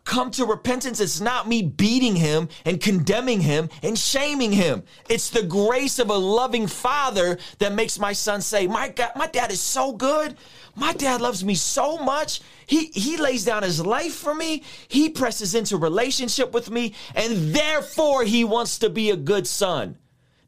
come 0.04 0.30
to 0.30 0.44
repentance? 0.44 1.00
It's 1.00 1.20
not 1.20 1.48
me 1.48 1.62
beating 1.62 2.14
him 2.16 2.48
and 2.64 2.80
condemning 2.80 3.40
him 3.40 3.68
and 3.82 3.98
shaming 3.98 4.52
him. 4.52 4.84
It's 5.08 5.30
the 5.30 5.42
grace 5.42 5.98
of 5.98 6.10
a 6.10 6.16
loving 6.16 6.66
father 6.66 7.38
that 7.58 7.72
makes 7.72 7.98
my 7.98 8.12
son 8.12 8.40
say, 8.40 8.66
"My 8.66 8.88
God, 8.88 9.10
my 9.16 9.26
dad 9.26 9.50
is 9.50 9.60
so 9.60 9.92
good. 9.92 10.36
My 10.76 10.92
dad 10.92 11.20
loves 11.20 11.44
me 11.44 11.56
so 11.56 11.98
much. 11.98 12.40
He 12.66 12.86
he 12.86 13.16
lays 13.16 13.44
down 13.44 13.64
his 13.64 13.84
life 13.84 14.14
for 14.14 14.34
me. 14.34 14.62
He 14.86 15.08
presses 15.08 15.54
into 15.54 15.76
relationship 15.76 16.52
with 16.52 16.70
me, 16.70 16.94
and 17.14 17.52
therefore 17.54 18.24
he 18.24 18.44
wants 18.44 18.78
to 18.78 18.88
be 18.88 19.10
a 19.10 19.16
good 19.16 19.46
son." 19.46 19.98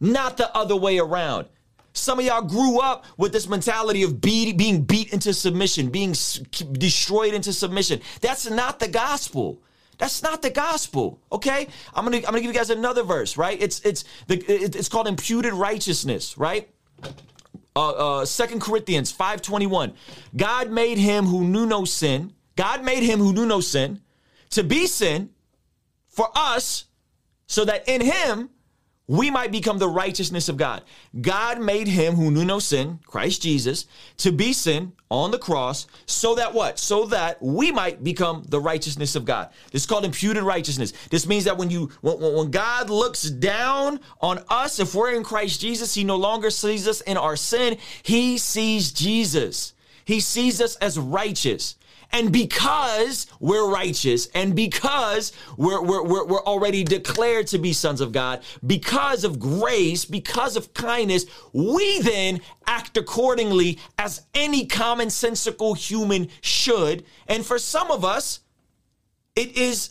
Not 0.01 0.37
the 0.37 0.55
other 0.57 0.77
way 0.77 0.99
around. 0.99 1.47
Some 1.99 2.19
of 2.19 2.25
y'all 2.25 2.43
grew 2.43 2.81
up 2.81 3.05
with 3.17 3.33
this 3.33 3.49
mentality 3.49 4.03
of 4.03 4.21
beat, 4.21 4.57
being 4.57 4.83
beat 4.83 5.13
into 5.13 5.35
submission, 5.35 5.91
being 5.91 6.11
s- 6.11 6.39
destroyed 6.73 7.35
into 7.35 7.53
submission. 7.53 8.01
That's 8.21 8.49
not 8.49 8.79
the 8.79 8.89
gospel. 8.89 9.63
That's 9.99 10.23
not 10.23 10.43
the 10.43 10.51
gospel. 10.51 11.21
Okay, 11.33 11.67
I'm 11.93 12.05
gonna 12.05 12.19
I'm 12.19 12.23
gonna 12.23 12.41
give 12.41 12.53
you 12.53 12.59
guys 12.59 12.71
another 12.71 13.03
verse. 13.03 13.37
Right? 13.37 13.61
It's 13.61 13.81
it's 13.81 14.05
the 14.29 14.37
it's 14.49 14.89
called 14.89 15.09
imputed 15.09 15.53
righteousness. 15.53 16.39
Right? 16.39 16.71
Uh, 17.75 18.21
uh, 18.21 18.27
2 18.27 18.61
Corinthians 18.61 19.13
5:21. 19.13 19.95
God 20.37 20.71
made 20.71 20.99
him 20.99 21.27
who 21.27 21.45
knew 21.45 21.67
no 21.67 21.85
sin. 21.85 22.33
God 22.57 22.85
made 22.85 23.03
him 23.03 23.19
who 23.19 23.33
knew 23.33 23.47
no 23.47 23.61
sin 23.61 24.01
to 24.51 24.63
be 24.65 24.87
sin 24.87 25.31
for 26.07 26.29
us, 26.35 26.85
so 27.47 27.65
that 27.65 27.89
in 27.89 28.01
him 28.01 28.51
we 29.09 29.31
might 29.31 29.51
become 29.51 29.79
the 29.79 29.89
righteousness 29.89 30.51
of 30.51 30.59
God. 30.59 30.83
God 31.19 31.61
made 31.61 31.89
him 31.89 32.15
who 32.15 32.31
knew 32.31 32.45
no 32.45 32.59
sin, 32.59 33.01
Christ 33.07 33.43
Jesus, 33.43 33.87
to 34.19 34.31
be 34.31 34.53
sin 34.53 34.93
on 35.11 35.31
the 35.31 35.39
cross, 35.39 35.87
so 36.05 36.35
that 36.35 36.53
what? 36.53 36.79
So 36.79 37.07
that 37.07 37.43
we 37.43 37.73
might 37.73 38.05
become 38.05 38.45
the 38.47 38.61
righteousness 38.61 39.17
of 39.17 39.25
God. 39.25 39.49
This 39.73 39.83
is 39.83 39.87
called 39.87 40.05
imputed 40.05 40.43
righteousness. 40.43 40.93
This 41.11 41.27
means 41.27 41.45
that 41.45 41.57
when 41.57 41.71
you 41.71 41.91
when, 42.03 42.21
when 42.21 42.51
God 42.51 42.91
looks 42.91 43.23
down 43.23 44.01
on 44.21 44.45
us, 44.51 44.79
if 44.79 44.95
we're 44.95 45.15
in 45.15 45.25
Christ 45.25 45.63
Jesus, 45.63 45.95
he 45.95 46.05
no 46.05 46.17
longer 46.17 46.51
sees 46.51 46.87
us 46.87 47.01
in 47.01 47.17
our 47.17 47.37
sin. 47.37 47.79
He 48.03 48.37
sees 48.37 48.93
Jesus. 48.93 49.73
He 50.05 50.21
sees 50.21 50.61
us 50.61 50.77
as 50.77 50.99
righteous. 50.99 51.77
And 52.11 52.33
because 52.33 53.27
we're 53.39 53.69
righteous 53.69 54.29
and 54.35 54.57
because 54.57 55.33
we're, 55.57 55.83
we're, 55.83 56.03
we're, 56.03 56.25
we're, 56.27 56.43
already 56.45 56.83
declared 56.83 57.47
to 57.49 57.59
be 57.59 57.75
sons 57.75 58.01
of 58.01 58.13
God, 58.13 58.43
because 58.67 59.25
of 59.25 59.39
grace, 59.39 60.07
because 60.07 60.57
of 60.57 60.73
kindness, 60.73 61.27
we 61.53 62.01
then 62.01 62.41
act 62.67 62.97
accordingly 62.97 63.79
as 63.99 64.23
any 64.35 64.67
commonsensical 64.67 65.77
human 65.77 66.29
should. 66.41 67.05
And 67.27 67.45
for 67.45 67.59
some 67.59 67.91
of 67.91 68.05
us, 68.05 68.41
it 69.37 69.57
is 69.57 69.91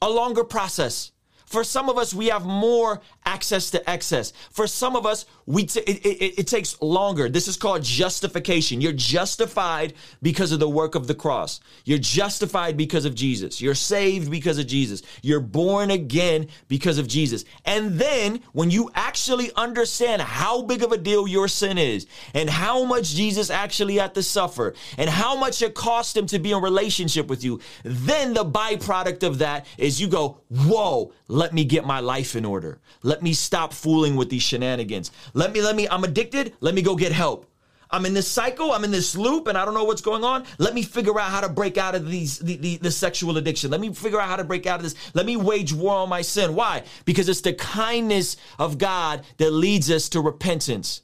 a 0.00 0.08
longer 0.08 0.44
process. 0.44 1.12
For 1.44 1.64
some 1.64 1.88
of 1.88 1.96
us, 1.96 2.12
we 2.12 2.26
have 2.26 2.44
more 2.44 3.00
access 3.28 3.70
to 3.70 3.90
excess. 3.90 4.32
For 4.50 4.66
some 4.66 4.96
of 4.96 5.04
us, 5.04 5.26
we 5.44 5.66
t- 5.66 5.80
it, 5.80 6.04
it, 6.04 6.38
it, 6.40 6.46
takes 6.46 6.80
longer. 6.80 7.28
This 7.28 7.46
is 7.46 7.56
called 7.56 7.82
justification. 7.82 8.80
You're 8.80 8.92
justified 8.92 9.92
because 10.22 10.50
of 10.50 10.60
the 10.60 10.68
work 10.68 10.94
of 10.94 11.06
the 11.06 11.14
cross. 11.14 11.60
You're 11.84 11.98
justified 11.98 12.76
because 12.76 13.04
of 13.04 13.14
Jesus. 13.14 13.60
You're 13.60 13.74
saved 13.74 14.30
because 14.30 14.58
of 14.58 14.66
Jesus. 14.66 15.02
You're 15.22 15.40
born 15.40 15.90
again 15.90 16.48
because 16.68 16.96
of 16.98 17.06
Jesus. 17.06 17.44
And 17.66 17.98
then 17.98 18.40
when 18.52 18.70
you 18.70 18.90
actually 18.94 19.50
understand 19.56 20.22
how 20.22 20.62
big 20.62 20.82
of 20.82 20.92
a 20.92 20.98
deal 20.98 21.28
your 21.28 21.48
sin 21.48 21.76
is 21.76 22.06
and 22.32 22.48
how 22.48 22.84
much 22.84 23.14
Jesus 23.14 23.50
actually 23.50 23.96
had 23.96 24.14
to 24.14 24.22
suffer 24.22 24.74
and 24.96 25.10
how 25.10 25.36
much 25.36 25.60
it 25.60 25.74
cost 25.74 26.16
him 26.16 26.26
to 26.26 26.38
be 26.38 26.52
in 26.52 26.62
relationship 26.62 27.28
with 27.28 27.44
you, 27.44 27.60
then 27.84 28.32
the 28.32 28.44
byproduct 28.44 29.22
of 29.22 29.38
that 29.38 29.66
is 29.76 30.00
you 30.00 30.08
go, 30.08 30.40
whoa, 30.48 31.12
let 31.28 31.52
me 31.52 31.64
get 31.64 31.84
my 31.84 32.00
life 32.00 32.34
in 32.34 32.44
order. 32.44 32.80
Let 33.02 33.17
me 33.22 33.32
stop 33.32 33.72
fooling 33.72 34.16
with 34.16 34.30
these 34.30 34.42
shenanigans. 34.42 35.10
Let 35.34 35.52
me, 35.52 35.62
let 35.62 35.76
me, 35.76 35.88
I'm 35.88 36.04
addicted. 36.04 36.54
Let 36.60 36.74
me 36.74 36.82
go 36.82 36.96
get 36.96 37.12
help. 37.12 37.46
I'm 37.90 38.04
in 38.04 38.12
this 38.12 38.28
cycle, 38.28 38.72
I'm 38.72 38.84
in 38.84 38.90
this 38.90 39.16
loop, 39.16 39.46
and 39.46 39.56
I 39.56 39.64
don't 39.64 39.72
know 39.72 39.84
what's 39.84 40.02
going 40.02 40.22
on. 40.22 40.44
Let 40.58 40.74
me 40.74 40.82
figure 40.82 41.18
out 41.18 41.30
how 41.30 41.40
to 41.40 41.48
break 41.48 41.78
out 41.78 41.94
of 41.94 42.08
these 42.08 42.38
the, 42.38 42.56
the, 42.56 42.76
the, 42.76 42.90
sexual 42.90 43.38
addiction. 43.38 43.70
Let 43.70 43.80
me 43.80 43.92
figure 43.94 44.20
out 44.20 44.28
how 44.28 44.36
to 44.36 44.44
break 44.44 44.66
out 44.66 44.76
of 44.76 44.82
this. 44.82 44.94
Let 45.14 45.24
me 45.24 45.36
wage 45.36 45.72
war 45.72 45.96
on 45.96 46.08
my 46.08 46.20
sin. 46.20 46.54
Why? 46.54 46.82
Because 47.06 47.28
it's 47.28 47.40
the 47.40 47.54
kindness 47.54 48.36
of 48.58 48.76
God 48.76 49.24
that 49.38 49.52
leads 49.52 49.90
us 49.90 50.10
to 50.10 50.20
repentance, 50.20 51.00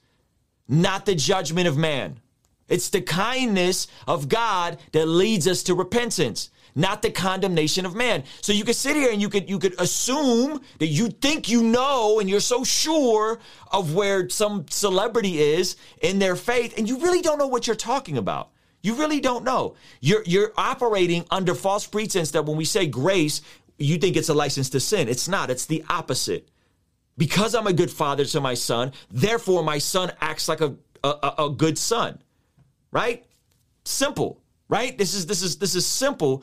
not 0.68 1.07
the 1.07 1.14
judgment 1.14 1.68
of 1.68 1.79
man. 1.79 2.20
It's 2.68 2.90
the 2.90 3.03
kindness 3.03 3.87
of 4.07 4.29
God 4.29 4.79
that 4.92 5.07
leads 5.07 5.46
us 5.46 5.62
to 5.64 5.74
repentance 5.74 6.50
not 6.74 7.02
the 7.02 7.10
condemnation 7.10 7.87
of 7.87 7.94
man. 7.94 8.24
So 8.40 8.52
you 8.52 8.64
could 8.64 8.76
sit 8.76 8.96
here 8.96 9.12
and 9.12 9.20
you 9.20 9.28
could 9.28 9.48
you 9.48 9.58
could 9.58 9.80
assume 9.80 10.60
that 10.78 10.87
you 10.87 11.08
think 11.08 11.48
you 11.48 11.62
know 11.62 12.18
and 12.20 12.28
you're 12.28 12.40
so 12.40 12.64
sure 12.64 13.38
of 13.72 13.94
where 13.94 14.28
some 14.28 14.66
celebrity 14.68 15.38
is 15.38 15.76
in 16.00 16.18
their 16.18 16.37
faith 16.37 16.76
and 16.76 16.88
you 16.88 16.98
really 16.98 17.22
don't 17.22 17.38
know 17.38 17.46
what 17.46 17.66
you're 17.66 17.76
talking 17.76 18.18
about. 18.18 18.50
You 18.82 18.94
really 18.94 19.20
don't 19.20 19.44
know. 19.44 19.76
You're 20.00 20.22
you're 20.26 20.52
operating 20.56 21.24
under 21.30 21.54
false 21.54 21.87
pretense 21.87 22.32
that 22.32 22.44
when 22.44 22.56
we 22.56 22.64
say 22.64 22.87
grace, 22.87 23.40
you 23.78 23.96
think 23.98 24.16
it's 24.16 24.28
a 24.28 24.34
license 24.34 24.70
to 24.70 24.80
sin. 24.80 25.08
It's 25.08 25.28
not. 25.28 25.50
It's 25.50 25.66
the 25.66 25.84
opposite. 25.88 26.48
Because 27.16 27.54
I'm 27.54 27.68
a 27.68 27.72
good 27.72 27.92
father 27.92 28.24
to 28.24 28.40
my 28.40 28.54
son, 28.54 28.92
therefore 29.08 29.62
my 29.62 29.78
son 29.78 30.10
acts 30.20 30.48
like 30.48 30.60
a, 30.60 30.74
a, 31.04 31.34
a 31.38 31.50
good 31.50 31.78
son. 31.78 32.20
Right? 32.90 33.24
Simple 33.84 34.40
right? 34.68 34.96
This 34.96 35.14
is 35.14 35.27
this 35.27 35.42
is 35.42 35.57
this 35.57 35.74
is 35.74 35.87
simple. 35.87 36.42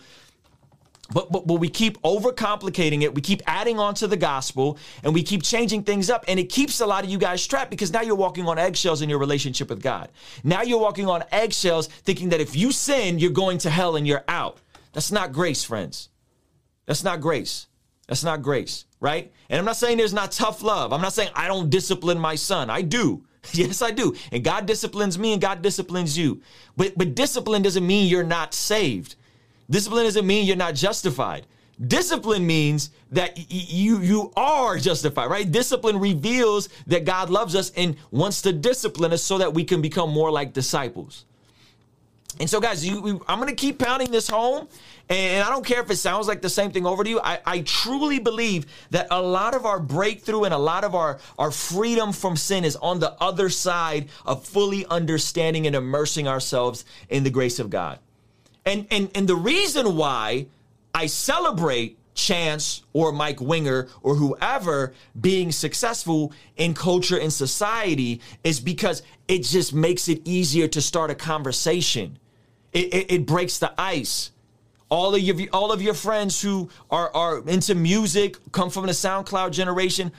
But, 1.13 1.29
but, 1.29 1.45
but 1.45 1.55
we 1.55 1.67
keep 1.67 2.01
overcomplicating 2.03 3.01
it. 3.01 3.13
We 3.13 3.21
keep 3.21 3.41
adding 3.45 3.79
on 3.79 3.95
to 3.95 4.07
the 4.07 4.15
gospel 4.15 4.77
and 5.03 5.13
we 5.13 5.23
keep 5.23 5.43
changing 5.43 5.83
things 5.83 6.09
up. 6.09 6.23
And 6.27 6.39
it 6.39 6.45
keeps 6.45 6.79
a 6.79 6.85
lot 6.85 7.03
of 7.03 7.09
you 7.09 7.17
guys 7.17 7.45
trapped 7.45 7.69
because 7.69 7.91
now 7.91 8.01
you're 8.01 8.15
walking 8.15 8.47
on 8.47 8.57
eggshells 8.57 9.01
in 9.01 9.09
your 9.09 9.19
relationship 9.19 9.69
with 9.69 9.81
God. 9.81 10.09
Now 10.45 10.61
you're 10.61 10.79
walking 10.79 11.09
on 11.09 11.25
eggshells 11.31 11.87
thinking 11.87 12.29
that 12.29 12.39
if 12.39 12.55
you 12.55 12.71
sin, 12.71 13.19
you're 13.19 13.31
going 13.31 13.57
to 13.59 13.69
hell 13.69 13.97
and 13.97 14.07
you're 14.07 14.23
out. 14.29 14.59
That's 14.93 15.11
not 15.11 15.33
grace, 15.33 15.65
friends. 15.65 16.07
That's 16.85 17.03
not 17.03 17.19
grace. 17.19 17.67
That's 18.07 18.23
not 18.23 18.41
grace, 18.41 18.85
right? 18.99 19.31
And 19.49 19.59
I'm 19.59 19.65
not 19.65 19.77
saying 19.77 19.97
there's 19.97 20.13
not 20.13 20.31
tough 20.31 20.61
love. 20.63 20.93
I'm 20.93 21.01
not 21.01 21.13
saying 21.13 21.29
I 21.35 21.47
don't 21.47 21.69
discipline 21.69 22.19
my 22.19 22.35
son. 22.35 22.69
I 22.69 22.81
do. 22.81 23.25
Yes, 23.53 23.81
I 23.81 23.91
do. 23.91 24.15
And 24.31 24.43
God 24.43 24.65
disciplines 24.65 25.17
me 25.17 25.33
and 25.33 25.41
God 25.41 25.61
disciplines 25.61 26.17
you. 26.17 26.41
But 26.77 26.93
but 26.97 27.15
discipline 27.15 27.61
doesn't 27.63 27.85
mean 27.85 28.07
you're 28.07 28.23
not 28.23 28.53
saved. 28.53 29.15
Discipline 29.69 30.05
doesn't 30.05 30.27
mean 30.27 30.45
you're 30.45 30.55
not 30.55 30.75
justified. 30.75 31.47
Discipline 31.87 32.45
means 32.45 32.91
that 33.11 33.35
y- 33.35 33.45
you 33.49 33.99
you 34.01 34.31
are 34.35 34.77
justified, 34.77 35.29
right? 35.31 35.51
Discipline 35.51 35.99
reveals 35.99 36.69
that 36.87 37.05
God 37.05 37.29
loves 37.29 37.55
us 37.55 37.71
and 37.75 37.95
wants 38.11 38.41
to 38.43 38.53
discipline 38.53 39.11
us 39.11 39.23
so 39.23 39.37
that 39.39 39.53
we 39.53 39.63
can 39.63 39.81
become 39.81 40.11
more 40.11 40.31
like 40.31 40.53
disciples. 40.53 41.25
And 42.39 42.49
so, 42.49 42.59
guys, 42.59 42.85
you, 42.85 43.23
I'm 43.27 43.39
going 43.39 43.49
to 43.49 43.55
keep 43.55 43.79
pounding 43.79 44.11
this 44.11 44.27
home. 44.27 44.67
And 45.09 45.43
I 45.43 45.49
don't 45.49 45.65
care 45.65 45.81
if 45.81 45.91
it 45.91 45.97
sounds 45.97 46.27
like 46.27 46.41
the 46.41 46.49
same 46.49 46.71
thing 46.71 46.85
over 46.85 47.03
to 47.03 47.09
you. 47.09 47.19
I, 47.21 47.39
I, 47.45 47.59
truly 47.61 48.19
believe 48.19 48.65
that 48.91 49.07
a 49.11 49.21
lot 49.21 49.53
of 49.53 49.65
our 49.65 49.79
breakthrough 49.79 50.45
and 50.45 50.53
a 50.53 50.57
lot 50.57 50.85
of 50.85 50.95
our, 50.95 51.19
our 51.37 51.51
freedom 51.51 52.13
from 52.13 52.37
sin 52.37 52.63
is 52.63 52.77
on 52.77 52.99
the 52.99 53.11
other 53.21 53.49
side 53.49 54.07
of 54.25 54.45
fully 54.45 54.85
understanding 54.85 55.67
and 55.67 55.75
immersing 55.75 56.29
ourselves 56.29 56.85
in 57.09 57.23
the 57.23 57.29
grace 57.29 57.59
of 57.59 57.69
God. 57.69 57.99
And, 58.65 58.87
and, 58.89 59.11
and 59.13 59.27
the 59.27 59.35
reason 59.35 59.97
why 59.97 60.45
I 60.95 61.07
celebrate 61.07 61.97
Chance 62.21 62.83
or 62.93 63.11
Mike 63.11 63.41
Winger 63.41 63.87
or 64.03 64.15
whoever 64.15 64.93
being 65.19 65.51
successful 65.51 66.31
in 66.55 66.73
culture 66.73 67.19
and 67.19 67.33
society 67.33 68.21
is 68.43 68.59
because 68.59 69.01
it 69.27 69.39
just 69.39 69.73
makes 69.73 70.07
it 70.07 70.21
easier 70.23 70.67
to 70.67 70.81
start 70.81 71.09
a 71.09 71.15
conversation. 71.15 72.19
It, 72.73 72.93
it, 72.93 73.11
it 73.11 73.25
breaks 73.25 73.57
the 73.57 73.73
ice. 73.77 74.31
All 74.89 75.15
of 75.15 75.21
your 75.21 75.47
all 75.51 75.71
of 75.71 75.81
your 75.81 75.93
friends 75.93 76.41
who 76.41 76.69
are, 76.89 77.13
are 77.15 77.39
into 77.47 77.73
music 77.75 78.37
come 78.51 78.69
from 78.69 78.85
the 78.85 78.91
SoundCloud 78.91 79.51
generation. 79.51 80.11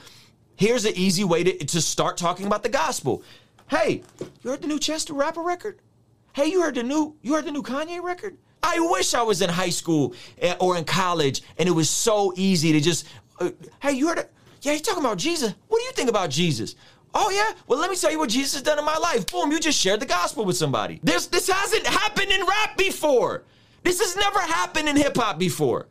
Here's 0.57 0.85
an 0.85 0.95
easy 0.97 1.25
way 1.25 1.45
to, 1.45 1.65
to 1.65 1.81
start 1.81 2.17
talking 2.17 2.47
about 2.47 2.62
the 2.62 2.69
gospel. 2.69 3.23
Hey, 3.69 4.03
you 4.43 4.51
heard 4.51 4.62
the 4.62 4.69
new 4.69 4.79
the 4.79 5.15
Rapper 5.15 5.43
record? 5.43 5.79
Hey, 6.33 6.47
you 6.47 6.62
heard 6.62 6.75
the 6.75 6.83
new 6.83 7.17
you 7.23 7.35
heard 7.35 7.45
the 7.45 7.53
new 7.53 7.62
Kanye 7.62 8.03
record? 8.03 8.37
I 8.62 8.79
wish 8.81 9.14
I 9.14 9.22
was 9.22 9.42
in 9.42 9.51
high 9.51 9.70
school 9.70 10.14
eh, 10.38 10.55
or 10.61 10.77
in 10.77 10.85
college 10.85 11.42
and 11.59 11.68
it 11.68 11.72
was 11.72 11.90
so 11.90 12.33
easy 12.37 12.72
to 12.72 12.81
just, 12.81 13.07
uh, 13.40 13.51
hey, 13.81 13.92
you 13.92 14.09
heard 14.09 14.18
it? 14.18 14.31
Yeah, 14.62 14.72
he's 14.72 14.83
talking 14.83 15.05
about 15.05 15.18
Jesus. 15.18 15.55
What 15.68 15.79
do 15.79 15.85
you 15.85 15.92
think 15.92 16.09
about 16.09 16.31
Jesus? 16.31 16.77
Oh 17.14 17.31
yeah, 17.31 17.53
well 17.66 17.79
let 17.79 17.90
me 17.90 17.96
tell 17.96 18.11
you 18.11 18.18
what 18.18 18.31
Jesus 18.31 18.55
has 18.55 18.62
done 18.62 18.79
in 18.79 18.85
my 18.85 18.96
life. 18.96 19.27
Boom, 19.31 19.53
you 19.53 19.61
just 19.61 19.79
shared 19.79 20.01
the 20.01 20.07
gospel 20.07 20.44
with 20.44 20.57
somebody. 20.57 20.98
This 21.03 21.27
this 21.27 21.48
hasn't 21.48 21.87
happened 21.87 22.31
in 22.31 22.40
rap 22.46 22.77
before. 22.79 23.44
This 23.83 24.01
has 24.01 24.16
never 24.16 24.38
happened 24.38 24.88
in 24.88 24.96
hip 24.96 25.16
hop 25.16 25.38
before. 25.38 25.88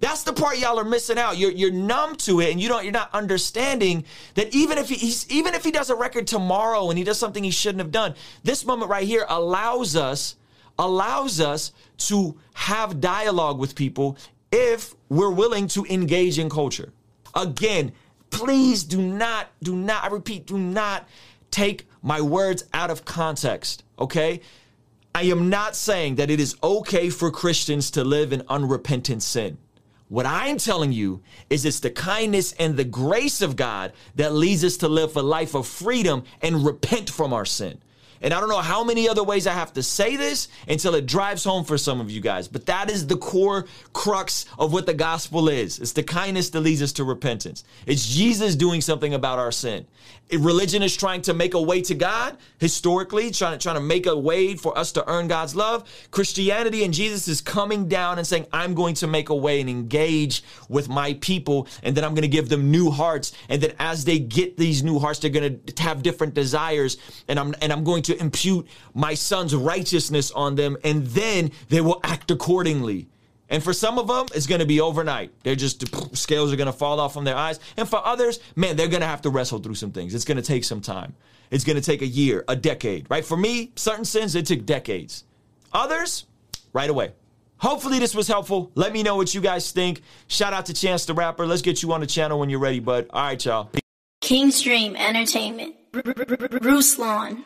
That's 0.00 0.22
the 0.22 0.32
part 0.32 0.58
y'all 0.58 0.78
are 0.78 0.84
missing 0.84 1.18
out. 1.18 1.38
You're 1.38 1.52
you're 1.52 1.72
numb 1.72 2.16
to 2.16 2.40
it, 2.40 2.50
and 2.52 2.60
you 2.60 2.68
don't 2.68 2.84
you're 2.84 2.92
not 2.92 3.12
understanding 3.14 4.04
that 4.34 4.54
even 4.54 4.78
if 4.78 4.88
he, 4.88 4.96
he's 4.96 5.28
even 5.30 5.54
if 5.54 5.64
he 5.64 5.70
does 5.70 5.90
a 5.90 5.94
record 5.94 6.26
tomorrow 6.26 6.90
and 6.90 6.98
he 6.98 7.04
does 7.04 7.18
something 7.18 7.42
he 7.42 7.50
shouldn't 7.50 7.80
have 7.80 7.90
done, 7.90 8.14
this 8.44 8.64
moment 8.64 8.90
right 8.90 9.06
here 9.06 9.24
allows 9.28 9.96
us 9.96 10.36
allows 10.78 11.40
us 11.40 11.72
to 11.96 12.38
have 12.54 13.00
dialogue 13.00 13.58
with 13.58 13.74
people 13.74 14.16
if 14.52 14.94
we're 15.08 15.30
willing 15.30 15.68
to 15.68 15.84
engage 15.86 16.38
in 16.38 16.48
culture. 16.48 16.92
Again, 17.34 17.92
please 18.30 18.84
do 18.84 19.00
not, 19.00 19.48
do 19.62 19.76
not, 19.76 20.04
I 20.04 20.08
repeat, 20.08 20.46
do 20.46 20.58
not 20.58 21.08
take 21.50 21.86
my 22.02 22.20
words 22.20 22.64
out 22.72 22.90
of 22.90 23.04
context, 23.04 23.84
okay? 23.98 24.40
I 25.14 25.22
am 25.22 25.48
not 25.48 25.74
saying 25.74 26.16
that 26.16 26.30
it 26.30 26.38
is 26.38 26.56
okay 26.62 27.10
for 27.10 27.30
Christians 27.30 27.90
to 27.92 28.04
live 28.04 28.32
in 28.32 28.42
unrepentant 28.48 29.22
sin. 29.22 29.58
What 30.08 30.26
I'm 30.26 30.56
telling 30.56 30.92
you 30.92 31.22
is 31.50 31.64
it's 31.64 31.80
the 31.80 31.90
kindness 31.90 32.52
and 32.52 32.76
the 32.76 32.84
grace 32.84 33.42
of 33.42 33.56
God 33.56 33.92
that 34.14 34.32
leads 34.32 34.64
us 34.64 34.78
to 34.78 34.88
live 34.88 35.16
a 35.16 35.22
life 35.22 35.54
of 35.54 35.66
freedom 35.66 36.24
and 36.40 36.64
repent 36.64 37.10
from 37.10 37.32
our 37.32 37.44
sin. 37.44 37.78
And 38.20 38.34
I 38.34 38.40
don't 38.40 38.48
know 38.48 38.58
how 38.58 38.84
many 38.84 39.08
other 39.08 39.22
ways 39.22 39.46
I 39.46 39.52
have 39.52 39.72
to 39.74 39.82
say 39.82 40.16
this 40.16 40.48
until 40.66 40.94
it 40.94 41.06
drives 41.06 41.44
home 41.44 41.64
for 41.64 41.78
some 41.78 42.00
of 42.00 42.10
you 42.10 42.20
guys. 42.20 42.48
But 42.48 42.66
that 42.66 42.90
is 42.90 43.06
the 43.06 43.16
core 43.16 43.66
crux 43.92 44.46
of 44.58 44.72
what 44.72 44.86
the 44.86 44.94
gospel 44.94 45.48
is. 45.48 45.78
It's 45.78 45.92
the 45.92 46.02
kindness 46.02 46.50
that 46.50 46.60
leads 46.60 46.82
us 46.82 46.92
to 46.94 47.04
repentance. 47.04 47.64
It's 47.86 48.06
Jesus 48.06 48.54
doing 48.56 48.80
something 48.80 49.14
about 49.14 49.38
our 49.38 49.52
sin. 49.52 49.86
Religion 50.32 50.82
is 50.82 50.96
trying 50.96 51.22
to 51.22 51.34
make 51.34 51.54
a 51.54 51.62
way 51.62 51.80
to 51.82 51.94
God 51.94 52.36
historically, 52.58 53.30
trying 53.30 53.58
to, 53.58 53.62
trying 53.62 53.76
to 53.76 53.80
make 53.80 54.06
a 54.06 54.16
way 54.16 54.54
for 54.56 54.76
us 54.76 54.92
to 54.92 55.08
earn 55.10 55.28
God's 55.28 55.56
love. 55.56 55.88
Christianity 56.10 56.84
and 56.84 56.92
Jesus 56.92 57.28
is 57.28 57.40
coming 57.40 57.88
down 57.88 58.18
and 58.18 58.26
saying, 58.26 58.46
I'm 58.52 58.74
going 58.74 58.94
to 58.96 59.06
make 59.06 59.30
a 59.30 59.34
way 59.34 59.60
and 59.60 59.70
engage 59.70 60.42
with 60.68 60.88
my 60.88 61.14
people, 61.14 61.66
and 61.82 61.96
then 61.96 62.04
I'm 62.04 62.14
going 62.14 62.22
to 62.22 62.28
give 62.28 62.48
them 62.48 62.70
new 62.70 62.90
hearts. 62.90 63.32
And 63.48 63.62
then 63.62 63.72
as 63.78 64.04
they 64.04 64.18
get 64.18 64.56
these 64.56 64.82
new 64.82 64.98
hearts, 64.98 65.18
they're 65.20 65.30
going 65.30 65.60
to 65.60 65.82
have 65.82 66.02
different 66.02 66.34
desires, 66.34 66.98
and 67.28 67.38
I'm 67.38 67.54
and 67.62 67.72
I'm 67.72 67.84
going 67.84 68.02
to 68.04 68.20
impute 68.20 68.66
my 68.94 69.14
son's 69.14 69.54
righteousness 69.54 70.30
on 70.32 70.54
them, 70.54 70.76
and 70.84 71.06
then 71.06 71.50
they 71.68 71.80
will 71.80 72.00
act 72.04 72.30
accordingly. 72.30 73.08
And 73.50 73.62
for 73.62 73.72
some 73.72 73.98
of 73.98 74.08
them, 74.08 74.26
it's 74.34 74.46
going 74.46 74.60
to 74.60 74.66
be 74.66 74.80
overnight. 74.80 75.32
They're 75.42 75.56
just, 75.56 75.84
scales 76.16 76.52
are 76.52 76.56
going 76.56 76.66
to 76.66 76.72
fall 76.72 77.00
off 77.00 77.14
from 77.14 77.24
their 77.24 77.36
eyes. 77.36 77.60
And 77.76 77.88
for 77.88 78.04
others, 78.04 78.40
man, 78.56 78.76
they're 78.76 78.88
going 78.88 79.00
to 79.00 79.06
have 79.06 79.22
to 79.22 79.30
wrestle 79.30 79.58
through 79.58 79.76
some 79.76 79.92
things. 79.92 80.14
It's 80.14 80.24
going 80.24 80.36
to 80.36 80.42
take 80.42 80.64
some 80.64 80.80
time. 80.80 81.14
It's 81.50 81.64
going 81.64 81.76
to 81.76 81.82
take 81.82 82.02
a 82.02 82.06
year, 82.06 82.44
a 82.46 82.54
decade, 82.54 83.06
right? 83.08 83.24
For 83.24 83.36
me, 83.36 83.72
certain 83.74 84.04
sins, 84.04 84.34
it 84.34 84.46
took 84.46 84.66
decades. 84.66 85.24
Others, 85.72 86.26
right 86.72 86.90
away. 86.90 87.12
Hopefully, 87.58 87.98
this 87.98 88.14
was 88.14 88.28
helpful. 88.28 88.70
Let 88.74 88.92
me 88.92 89.02
know 89.02 89.16
what 89.16 89.34
you 89.34 89.40
guys 89.40 89.72
think. 89.72 90.02
Shout 90.28 90.52
out 90.52 90.66
to 90.66 90.74
Chance 90.74 91.06
the 91.06 91.14
Rapper. 91.14 91.46
Let's 91.46 91.62
get 91.62 91.82
you 91.82 91.92
on 91.92 92.00
the 92.00 92.06
channel 92.06 92.38
when 92.38 92.50
you're 92.50 92.60
ready, 92.60 92.80
bud. 92.80 93.06
All 93.10 93.22
right, 93.22 93.44
y'all. 93.44 93.70
King's 94.20 94.62
Dream 94.62 94.94
Entertainment. 94.94 95.74
Ruslan. 95.92 97.44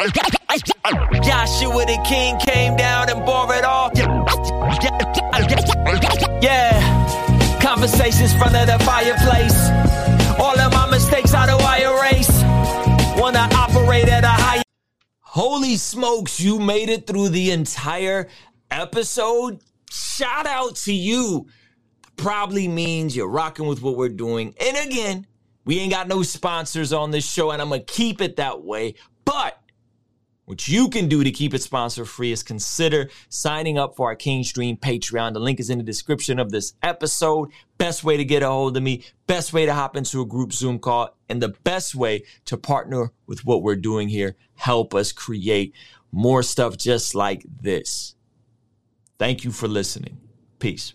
Joshua 0.00 1.86
the 1.86 2.00
king 2.04 2.36
came 2.38 2.76
down 2.76 3.08
and 3.10 3.24
bore 3.24 3.54
it 3.54 3.64
all. 3.64 3.90
Yeah. 6.42 7.58
Conversations 7.60 8.34
front 8.34 8.56
of 8.56 8.66
the 8.66 8.78
fireplace. 8.84 9.70
All 10.38 10.58
of 10.58 10.72
my 10.72 10.90
mistakes, 10.90 11.32
how 11.32 11.46
do 11.46 11.56
I 11.64 11.78
erase? 11.78 12.42
Wanna 13.20 13.48
operate 13.54 14.08
at 14.08 14.24
a 14.24 14.28
higher. 14.28 14.62
Holy 15.20 15.76
smokes, 15.76 16.40
you 16.40 16.58
made 16.58 16.88
it 16.88 17.06
through 17.06 17.28
the 17.30 17.52
entire 17.52 18.28
episode. 18.70 19.60
Shout 19.90 20.46
out 20.46 20.76
to 20.76 20.92
you. 20.92 21.46
Probably 22.16 22.68
means 22.68 23.16
you're 23.16 23.28
rocking 23.28 23.66
with 23.66 23.80
what 23.80 23.96
we're 23.96 24.08
doing. 24.08 24.54
And 24.60 24.76
again, 24.76 25.26
we 25.64 25.78
ain't 25.78 25.92
got 25.92 26.08
no 26.08 26.22
sponsors 26.22 26.92
on 26.92 27.10
this 27.10 27.24
show, 27.28 27.50
and 27.52 27.62
I'm 27.62 27.70
gonna 27.70 27.82
keep 27.82 28.20
it 28.20 28.36
that 28.36 28.62
way. 28.62 28.94
But 29.24 29.58
what 30.46 30.68
you 30.68 30.88
can 30.88 31.08
do 31.08 31.24
to 31.24 31.30
keep 31.30 31.54
it 31.54 31.62
sponsor 31.62 32.04
free 32.04 32.30
is 32.30 32.42
consider 32.42 33.08
signing 33.28 33.78
up 33.78 33.96
for 33.96 34.08
our 34.08 34.14
King's 34.14 34.52
Dream 34.52 34.76
Patreon. 34.76 35.32
The 35.32 35.40
link 35.40 35.58
is 35.58 35.70
in 35.70 35.78
the 35.78 35.84
description 35.84 36.38
of 36.38 36.50
this 36.50 36.74
episode. 36.82 37.50
Best 37.78 38.04
way 38.04 38.16
to 38.16 38.24
get 38.24 38.42
a 38.42 38.48
hold 38.48 38.76
of 38.76 38.82
me, 38.82 39.04
best 39.26 39.52
way 39.52 39.64
to 39.64 39.74
hop 39.74 39.96
into 39.96 40.20
a 40.20 40.26
group 40.26 40.52
Zoom 40.52 40.78
call, 40.78 41.16
and 41.28 41.42
the 41.42 41.54
best 41.64 41.94
way 41.94 42.24
to 42.44 42.56
partner 42.56 43.12
with 43.26 43.44
what 43.44 43.62
we're 43.62 43.76
doing 43.76 44.08
here. 44.08 44.36
Help 44.56 44.94
us 44.94 45.12
create 45.12 45.74
more 46.12 46.42
stuff 46.42 46.76
just 46.76 47.14
like 47.14 47.44
this. 47.62 48.14
Thank 49.18 49.44
you 49.44 49.50
for 49.50 49.66
listening. 49.66 50.18
Peace. 50.58 50.94